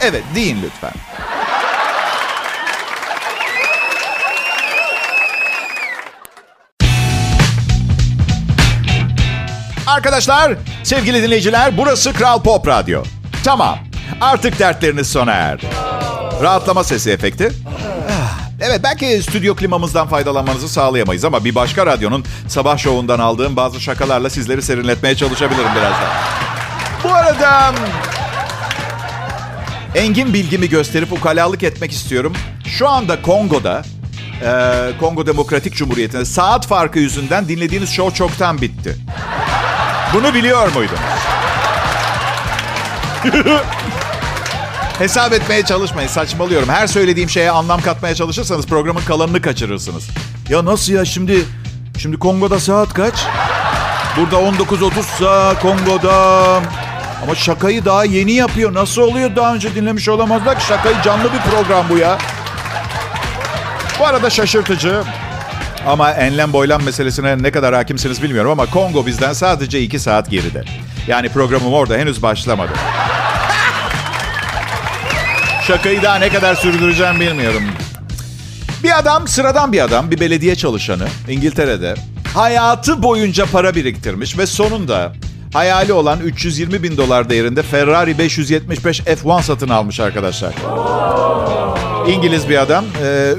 Evet 0.00 0.22
deyin 0.34 0.58
lütfen. 0.62 0.92
Arkadaşlar, 9.94 10.56
sevgili 10.82 11.22
dinleyiciler, 11.22 11.76
burası 11.76 12.12
Kral 12.12 12.42
Pop 12.42 12.68
Radyo. 12.68 13.02
Tamam, 13.44 13.78
artık 14.20 14.58
dertleriniz 14.58 15.08
sona 15.12 15.32
erdi. 15.32 15.66
Rahatlama 16.42 16.84
sesi 16.84 17.10
efekti. 17.10 17.52
Ah, 18.10 18.38
Evet 18.60 18.80
belki 18.84 19.22
stüdyo 19.22 19.56
klimamızdan 19.56 20.08
faydalanmanızı 20.08 20.68
sağlayamayız 20.68 21.24
ama 21.24 21.44
bir 21.44 21.54
başka 21.54 21.86
radyonun 21.86 22.24
sabah 22.48 22.78
şovundan 22.78 23.18
aldığım 23.18 23.56
bazı 23.56 23.80
şakalarla 23.80 24.30
sizleri 24.30 24.62
serinletmeye 24.62 25.16
çalışabilirim 25.16 25.70
birazdan. 25.76 26.08
Bu 27.04 27.08
arada 27.14 27.74
engin 29.94 30.34
bilgimi 30.34 30.68
gösterip 30.68 31.12
ukalalık 31.12 31.62
etmek 31.62 31.92
istiyorum. 31.92 32.32
Şu 32.66 32.88
anda 32.88 33.22
Kongo'da, 33.22 33.82
Kongo 35.00 35.26
Demokratik 35.26 35.74
Cumhuriyeti'nde 35.74 36.24
saat 36.24 36.66
farkı 36.66 36.98
yüzünden 36.98 37.48
dinlediğiniz 37.48 37.90
show 37.90 38.16
çoktan 38.16 38.60
bitti. 38.60 38.96
Bunu 40.14 40.34
biliyor 40.34 40.74
muydun? 40.74 40.96
Hesap 44.98 45.32
etmeye 45.32 45.62
çalışmayın. 45.64 46.08
Saçmalıyorum. 46.08 46.68
Her 46.68 46.86
söylediğim 46.86 47.30
şeye 47.30 47.50
anlam 47.50 47.80
katmaya 47.80 48.14
çalışırsanız 48.14 48.66
programın 48.66 49.00
kalanını 49.00 49.42
kaçırırsınız. 49.42 50.08
Ya 50.48 50.64
nasıl 50.64 50.92
ya 50.92 51.04
şimdi? 51.04 51.44
Şimdi 51.98 52.16
Kongo'da 52.18 52.60
saat 52.60 52.94
kaç? 52.94 53.14
Burada 54.16 54.36
19.30 54.36 55.60
Kongo'da. 55.60 56.44
Ama 57.22 57.34
şakayı 57.34 57.84
daha 57.84 58.04
yeni 58.04 58.32
yapıyor. 58.32 58.74
Nasıl 58.74 59.02
oluyor 59.02 59.36
daha 59.36 59.54
önce 59.54 59.74
dinlemiş 59.74 60.08
olamazlar 60.08 60.58
ki? 60.58 60.66
Şakayı 60.66 60.96
canlı 61.02 61.24
bir 61.32 61.50
program 61.50 61.86
bu 61.90 61.98
ya. 61.98 62.18
Bu 64.00 64.06
arada 64.06 64.30
şaşırtıcı. 64.30 65.02
Ama 65.86 66.12
enlem 66.12 66.52
boylam 66.52 66.82
meselesine 66.82 67.42
ne 67.42 67.50
kadar 67.50 67.74
hakimsiniz 67.74 68.22
bilmiyorum 68.22 68.50
ama 68.50 68.66
Kongo 68.66 69.06
bizden 69.06 69.32
sadece 69.32 69.80
2 69.82 69.98
saat 69.98 70.30
geride. 70.30 70.64
Yani 71.06 71.28
programım 71.28 71.72
orada 71.72 71.96
henüz 71.96 72.22
başlamadı. 72.22 72.72
Şakayı 75.66 76.02
daha 76.02 76.16
ne 76.16 76.28
kadar 76.28 76.54
sürdüreceğim 76.54 77.20
bilmiyorum. 77.20 77.62
Bir 78.82 78.98
adam, 78.98 79.28
sıradan 79.28 79.72
bir 79.72 79.84
adam, 79.84 80.10
bir 80.10 80.20
belediye 80.20 80.56
çalışanı 80.56 81.06
İngiltere'de 81.28 81.94
hayatı 82.34 83.02
boyunca 83.02 83.46
para 83.46 83.74
biriktirmiş 83.74 84.38
ve 84.38 84.46
sonunda 84.46 85.12
hayali 85.52 85.92
olan 85.92 86.20
320 86.20 86.82
bin 86.82 86.96
dolar 86.96 87.30
değerinde 87.30 87.62
Ferrari 87.62 88.18
575 88.18 89.00
F1 89.00 89.42
satın 89.42 89.68
almış 89.68 90.00
arkadaşlar. 90.00 90.52
İngiliz 92.08 92.48
bir 92.48 92.62
adam 92.62 92.84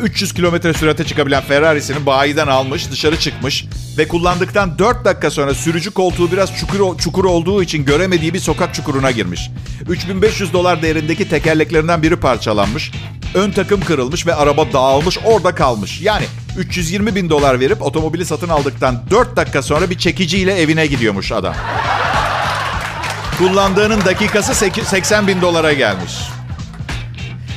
300 0.01 0.33
kilometre 0.33 0.73
sürate 0.73 1.03
çıkabilen 1.03 1.43
Ferrari'sini 1.43 2.05
bayiden 2.05 2.47
almış, 2.47 2.91
dışarı 2.91 3.19
çıkmış 3.19 3.65
ve 3.97 4.07
kullandıktan 4.07 4.79
4 4.79 5.05
dakika 5.05 5.31
sonra 5.31 5.53
sürücü 5.53 5.91
koltuğu 5.91 6.31
biraz 6.31 6.57
çukur, 6.57 6.97
çukur 6.97 7.25
olduğu 7.25 7.63
için 7.63 7.85
göremediği 7.85 8.33
bir 8.33 8.39
sokak 8.39 8.73
çukuruna 8.73 9.11
girmiş. 9.11 9.49
3500 9.89 10.53
dolar 10.53 10.81
değerindeki 10.81 11.29
tekerleklerinden 11.29 12.03
biri 12.03 12.15
parçalanmış. 12.15 12.91
Ön 13.35 13.51
takım 13.51 13.81
kırılmış 13.81 14.27
ve 14.27 14.35
araba 14.35 14.73
dağılmış 14.73 15.17
orada 15.25 15.55
kalmış. 15.55 16.01
Yani 16.01 16.25
320 16.57 17.15
bin 17.15 17.29
dolar 17.29 17.59
verip 17.59 17.81
otomobili 17.81 18.25
satın 18.25 18.49
aldıktan 18.49 19.03
4 19.11 19.35
dakika 19.37 19.61
sonra 19.61 19.89
bir 19.89 19.97
çekiciyle 19.97 20.53
evine 20.53 20.87
gidiyormuş 20.87 21.31
adam. 21.31 21.55
Kullandığının 23.37 24.05
dakikası 24.05 24.69
80 24.85 25.27
bin 25.27 25.41
dolara 25.41 25.73
gelmiş. 25.73 26.34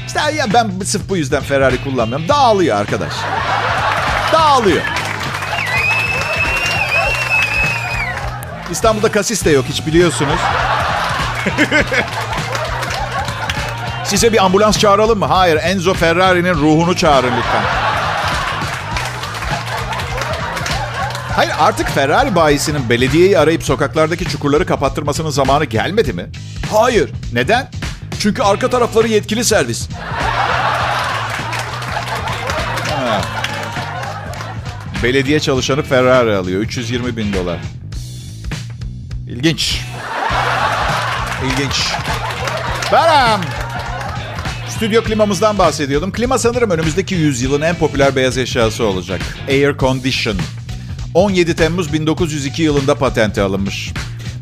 İşte 0.09 0.21
ya 0.35 0.47
ben 0.55 0.71
sırf 0.85 1.09
bu 1.09 1.17
yüzden 1.17 1.43
Ferrari 1.43 1.85
kullanmıyorum. 1.85 2.29
Dağılıyor 2.29 2.77
arkadaş. 2.77 3.13
Dağılıyor. 4.33 4.83
İstanbul'da 8.71 9.13
kasis 9.13 9.45
de 9.45 9.51
yok 9.51 9.65
hiç 9.69 9.87
biliyorsunuz. 9.87 10.41
Size 14.05 14.33
bir 14.33 14.45
ambulans 14.45 14.79
çağıralım 14.79 15.19
mı? 15.19 15.27
Hayır, 15.27 15.59
Enzo 15.63 15.95
Ferrari'nin 15.95 16.55
ruhunu 16.55 16.97
çağırın 16.97 17.33
lütfen. 17.37 17.63
Hayır 21.37 21.53
artık 21.61 21.89
Ferrari 21.89 22.35
bayisinin 22.35 22.89
belediyeyi 22.89 23.39
arayıp 23.39 23.63
sokaklardaki 23.63 24.25
çukurları 24.25 24.67
kapattırmasının 24.67 25.31
zamanı 25.31 25.65
gelmedi 25.65 26.13
mi? 26.13 26.27
Hayır. 26.73 27.11
Neden? 27.33 27.71
Çünkü 28.19 28.43
arka 28.43 28.71
tarafları 28.71 29.09
yetkili 29.09 29.45
servis. 29.45 29.89
Belediye 35.03 35.41
çalışanı 35.41 35.83
Ferrari 35.83 36.37
alıyor. 36.37 36.61
320 36.61 37.17
bin 37.17 37.33
dolar. 37.33 37.59
İlginç. 39.29 39.81
İlginç. 41.45 41.93
Beram. 42.93 43.41
Stüdyo 44.69 45.05
klimamızdan 45.05 45.59
bahsediyordum. 45.59 46.13
Klima 46.13 46.39
sanırım 46.39 46.71
önümüzdeki 46.71 47.15
yüzyılın 47.15 47.61
en 47.61 47.75
popüler 47.75 48.17
beyaz 48.17 48.39
eşyası 48.39 48.85
olacak. 48.85 49.21
Air 49.49 49.77
Condition. 49.79 50.37
17 51.15 51.57
Temmuz 51.57 51.93
1902 51.93 52.63
yılında 52.63 52.95
patente 52.95 53.43
alınmış. 53.43 53.93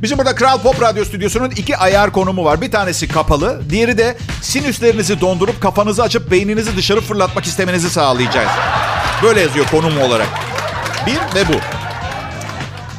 Bizim 0.02 0.18
burada 0.18 0.34
Kral 0.34 0.58
Pop 0.62 0.82
Radyo 0.82 1.04
Stüdyosu'nun 1.04 1.50
iki 1.50 1.76
ayar 1.76 2.12
konumu 2.12 2.44
var. 2.44 2.60
Bir 2.60 2.70
tanesi 2.70 3.08
kapalı, 3.08 3.62
diğeri 3.70 3.98
de 3.98 4.16
sinüslerinizi 4.42 5.20
dondurup 5.20 5.62
kafanızı 5.62 6.02
açıp 6.02 6.30
beyninizi 6.30 6.76
dışarı 6.76 7.00
fırlatmak 7.00 7.44
istemenizi 7.44 7.90
sağlayacağız. 7.90 8.50
Böyle 9.22 9.40
yazıyor 9.40 9.66
konum 9.66 10.00
olarak. 10.00 10.28
Bir 11.06 11.14
ve 11.14 11.48
bu. 11.48 11.56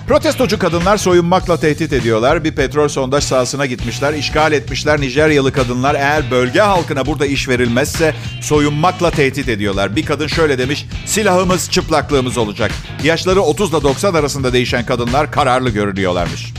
Protestocu 0.08 0.60
kadınlar 0.60 0.98
soyunmakla 0.98 1.60
tehdit 1.60 1.94
ediyorlar. 1.94 2.44
Bir 2.44 2.56
petrol 2.56 2.88
sondaj 2.88 3.24
sahasına 3.24 3.66
gitmişler, 3.66 4.14
işgal 4.14 4.52
etmişler. 4.52 5.02
Nijeryalı 5.02 5.52
kadınlar 5.52 5.96
eğer 5.96 6.32
bölge 6.32 6.60
halkına 6.60 7.06
burada 7.06 7.26
iş 7.26 7.50
verilmezse 7.50 8.16
soyunmakla 8.42 9.12
tehdit 9.12 9.50
ediyorlar. 9.50 9.96
Bir 9.96 10.06
kadın 10.06 10.28
şöyle 10.28 10.58
demiş, 10.58 10.86
silahımız 11.06 11.72
çıplaklığımız 11.72 12.38
olacak. 12.38 12.72
Yaşları 13.04 13.42
30 13.42 13.70
ile 13.70 13.84
90 13.84 14.14
arasında 14.14 14.54
değişen 14.54 14.86
kadınlar 14.86 15.32
kararlı 15.32 15.70
görünüyorlarmış. 15.70 16.54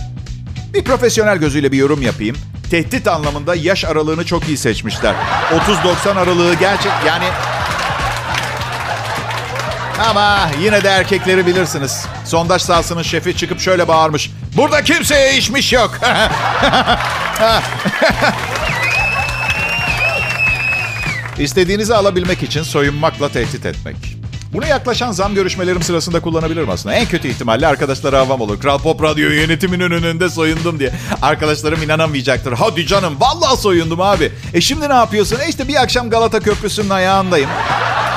Bir 0.75 0.85
profesyonel 0.85 1.39
gözüyle 1.39 1.73
bir 1.73 1.77
yorum 1.79 2.03
yapayım. 2.03 2.37
Tehdit 2.71 3.09
anlamında 3.09 3.55
yaş 3.55 3.85
aralığını 3.85 4.27
çok 4.27 4.49
iyi 4.49 4.57
seçmişler. 4.57 5.15
30-90 6.05 6.19
aralığı 6.19 6.55
gerçek 6.55 6.93
yani... 7.07 7.25
Ama 10.11 10.51
yine 10.63 10.85
de 10.85 10.89
erkekleri 10.89 11.47
bilirsiniz. 11.47 12.07
Sondaj 12.25 12.63
sahasının 12.63 13.03
şefi 13.03 13.37
çıkıp 13.37 13.61
şöyle 13.61 13.89
bağırmış. 13.89 14.31
Burada 14.57 14.83
kimseye 14.85 15.37
işmiş 15.37 15.73
yok. 15.73 15.99
İstediğinizi 21.39 21.95
alabilmek 21.95 22.43
için 22.43 22.63
soyunmakla 22.63 23.29
tehdit 23.29 23.67
etmek. 23.67 24.18
Bunu 24.53 24.67
yaklaşan 24.67 25.13
zam 25.13 25.35
görüşmelerim 25.35 25.83
sırasında 25.83 26.21
kullanabilirim 26.21 26.71
aslında. 26.71 26.95
En 26.95 27.07
kötü 27.07 27.29
ihtimalle 27.29 27.67
arkadaşlara 27.67 28.19
havam 28.19 28.41
olur. 28.41 28.61
Kral 28.61 28.79
Pop 28.79 29.03
Radyo 29.03 29.31
yönetiminin 29.31 29.91
önünde 29.91 30.29
soyundum 30.31 30.79
diye. 30.79 30.93
Arkadaşlarım 31.23 31.83
inanamayacaktır. 31.83 32.53
Hadi 32.53 32.87
canım 32.87 33.17
vallahi 33.21 33.61
soyundum 33.61 34.01
abi. 34.01 34.33
E 34.55 34.61
şimdi 34.61 34.89
ne 34.89 34.95
yapıyorsun? 34.95 35.41
E 35.41 35.49
işte 35.49 35.69
bir 35.69 35.83
akşam 35.83 36.11
Galata 36.11 36.41
Köprüsü'nün 36.41 36.91
ayağındayım. 36.91 37.51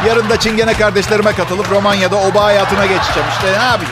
Yarın 0.07 0.29
da 0.29 0.39
Çingene 0.39 0.73
kardeşlerime 0.73 1.31
katılıp 1.31 1.71
Romanya'da 1.71 2.15
oba 2.15 2.43
hayatına 2.43 2.85
geçeceğim. 2.85 3.29
İşte 3.35 3.47
ne 3.47 3.63
yapayım? 3.63 3.91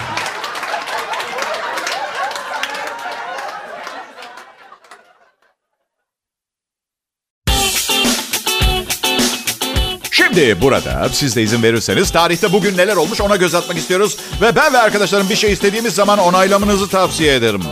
Şimdi 10.33 10.61
burada 10.61 11.09
siz 11.11 11.35
de 11.35 11.41
izin 11.43 11.63
verirseniz 11.63 12.11
tarihte 12.11 12.53
bugün 12.53 12.77
neler 12.77 12.95
olmuş 12.95 13.21
ona 13.21 13.35
göz 13.35 13.55
atmak 13.55 13.77
istiyoruz. 13.77 14.17
Ve 14.41 14.55
ben 14.55 14.73
ve 14.73 14.77
arkadaşlarım 14.77 15.29
bir 15.29 15.35
şey 15.35 15.51
istediğimiz 15.51 15.95
zaman 15.95 16.19
onaylamanızı 16.19 16.89
tavsiye 16.89 17.35
ederim. 17.35 17.63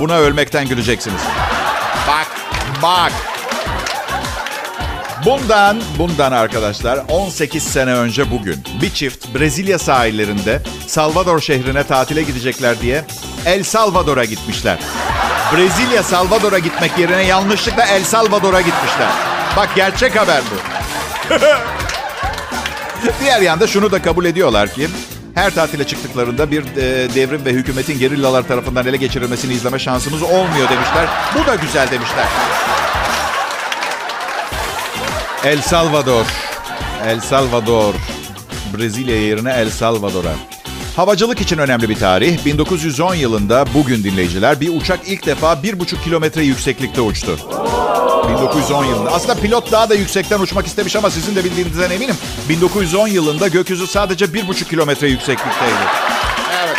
Buna 0.00 0.18
ölmekten 0.18 0.68
güleceksiniz. 0.68 1.20
Bak, 2.08 2.26
bak. 2.82 3.12
Bundan, 5.24 5.82
bundan 5.98 6.32
arkadaşlar 6.32 7.00
18 7.08 7.62
sene 7.62 7.92
önce 7.92 8.30
bugün 8.30 8.64
bir 8.82 8.90
çift 8.90 9.34
Brezilya 9.34 9.78
sahillerinde 9.78 10.62
Salvador 10.86 11.40
şehrine 11.40 11.84
tatile 11.84 12.22
gidecekler 12.22 12.80
diye 12.80 13.04
El 13.46 13.62
Salvador'a 13.62 14.24
gitmişler. 14.24 14.78
Brezilya 15.56 16.02
Salvador'a 16.02 16.58
gitmek 16.58 16.98
yerine 16.98 17.22
yanlışlıkla 17.22 17.84
El 17.84 18.04
Salvador'a 18.04 18.60
gitmişler. 18.60 19.08
Bak 19.56 19.68
gerçek 19.76 20.16
haber 20.16 20.40
bu. 20.50 20.82
Diğer 23.20 23.40
yanda 23.40 23.66
şunu 23.66 23.92
da 23.92 24.02
kabul 24.02 24.24
ediyorlar 24.24 24.72
ki 24.74 24.88
her 25.34 25.54
tatile 25.54 25.84
çıktıklarında 25.84 26.50
bir 26.50 26.62
e, 26.62 27.14
devrim 27.14 27.44
ve 27.44 27.50
hükümetin 27.50 27.98
gerillalar 27.98 28.48
tarafından 28.48 28.86
ele 28.86 28.96
geçirilmesini 28.96 29.52
izleme 29.52 29.78
şansımız 29.78 30.22
olmuyor 30.22 30.68
demişler. 30.68 31.06
Bu 31.34 31.46
da 31.46 31.54
güzel 31.54 31.90
demişler. 31.90 32.26
El 35.44 35.62
Salvador. 35.62 36.26
El 37.06 37.20
Salvador. 37.20 37.94
Brezilya 38.76 39.22
yerine 39.22 39.52
El 39.52 39.70
Salvador'a. 39.70 40.34
Havacılık 40.96 41.40
için 41.40 41.58
önemli 41.58 41.88
bir 41.88 41.96
tarih. 41.96 42.44
1910 42.44 43.14
yılında 43.14 43.64
bugün 43.74 44.04
dinleyiciler 44.04 44.60
bir 44.60 44.80
uçak 44.80 45.00
ilk 45.06 45.26
defa 45.26 45.52
1,5 45.52 46.04
kilometre 46.04 46.42
yükseklikte 46.42 47.00
uçtu. 47.00 47.38
1910 48.28 48.84
yılında. 48.84 49.10
Aslında 49.10 49.34
pilot 49.34 49.72
daha 49.72 49.90
da 49.90 49.94
yüksekten 49.94 50.40
uçmak 50.40 50.66
istemiş 50.66 50.96
ama 50.96 51.10
sizin 51.10 51.36
de 51.36 51.44
bildiğinizden 51.44 51.90
eminim. 51.90 52.16
1910 52.48 53.08
yılında 53.08 53.48
gökyüzü 53.48 53.86
sadece 53.86 54.24
1,5 54.24 54.68
kilometre 54.68 55.08
yükseklikteydi. 55.08 55.72
Evet. 56.64 56.76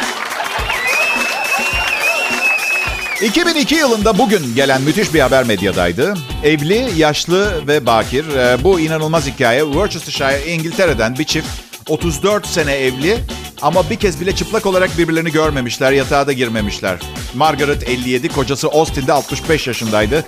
2002 3.21 3.75
yılında 3.75 4.17
bugün 4.17 4.55
gelen 4.55 4.81
müthiş 4.81 5.13
bir 5.13 5.19
haber 5.19 5.43
medyadaydı. 5.43 6.13
Evli, 6.43 6.89
yaşlı 6.97 7.67
ve 7.67 7.85
bakir. 7.85 8.25
Ee, 8.35 8.63
Bu 8.63 8.79
inanılmaz 8.79 9.25
hikaye. 9.27 9.61
Worcestershire, 9.61 10.51
İngiltere'den 10.53 11.17
bir 11.19 11.23
çift. 11.23 11.47
34 11.89 12.47
sene 12.47 12.73
evli 12.73 13.17
ama 13.63 13.89
bir 13.89 13.95
kez 13.95 14.21
bile 14.21 14.35
çıplak 14.35 14.65
olarak 14.65 14.97
birbirlerini 14.97 15.31
görmemişler, 15.31 15.91
yatağa 15.91 16.27
da 16.27 16.33
girmemişler. 16.33 16.99
Margaret 17.33 17.89
57, 17.89 18.29
kocası 18.29 18.67
Austin 18.67 19.07
de 19.07 19.13
65 19.13 19.67
yaşındaydı. 19.67 20.25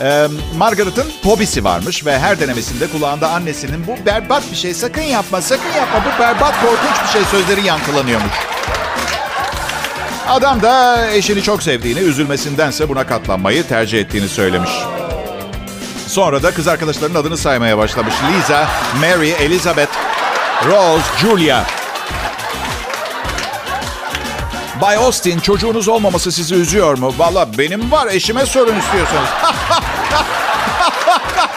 Ee, 0.00 0.26
Margaret'ın 0.56 1.06
hobisi 1.22 1.64
varmış 1.64 2.06
ve 2.06 2.18
her 2.18 2.40
denemesinde 2.40 2.86
kulağında 2.86 3.30
annesinin 3.30 3.86
bu 3.86 4.06
berbat 4.06 4.50
bir 4.50 4.56
şey, 4.56 4.74
sakın 4.74 5.02
yapma, 5.02 5.42
sakın 5.42 5.72
yapma, 5.76 6.04
bu 6.04 6.22
berbat 6.22 6.54
korkunç 6.60 7.02
bir 7.04 7.08
şey 7.12 7.22
sözleri 7.24 7.66
yankılanıyormuş. 7.66 8.32
Adam 10.28 10.62
da 10.62 11.06
eşini 11.10 11.42
çok 11.42 11.62
sevdiğini, 11.62 11.98
üzülmesindense 11.98 12.88
buna 12.88 13.06
katlanmayı 13.06 13.66
tercih 13.66 14.00
ettiğini 14.00 14.28
söylemiş. 14.28 14.70
Sonra 16.06 16.42
da 16.42 16.50
kız 16.50 16.68
arkadaşlarının 16.68 17.18
adını 17.18 17.36
saymaya 17.36 17.78
başlamış. 17.78 18.14
Lisa, 18.32 18.68
Mary, 19.00 19.30
Elizabeth, 19.30 19.92
Rose, 20.66 21.04
Julia. 21.20 21.85
Bay 24.80 24.96
Austin 24.96 25.38
çocuğunuz 25.38 25.88
olmaması 25.88 26.32
sizi 26.32 26.54
üzüyor 26.54 26.98
mu? 26.98 27.14
Valla 27.18 27.58
benim 27.58 27.92
var 27.92 28.06
eşime 28.06 28.46
sorun 28.46 28.76
istiyorsanız. 28.78 29.28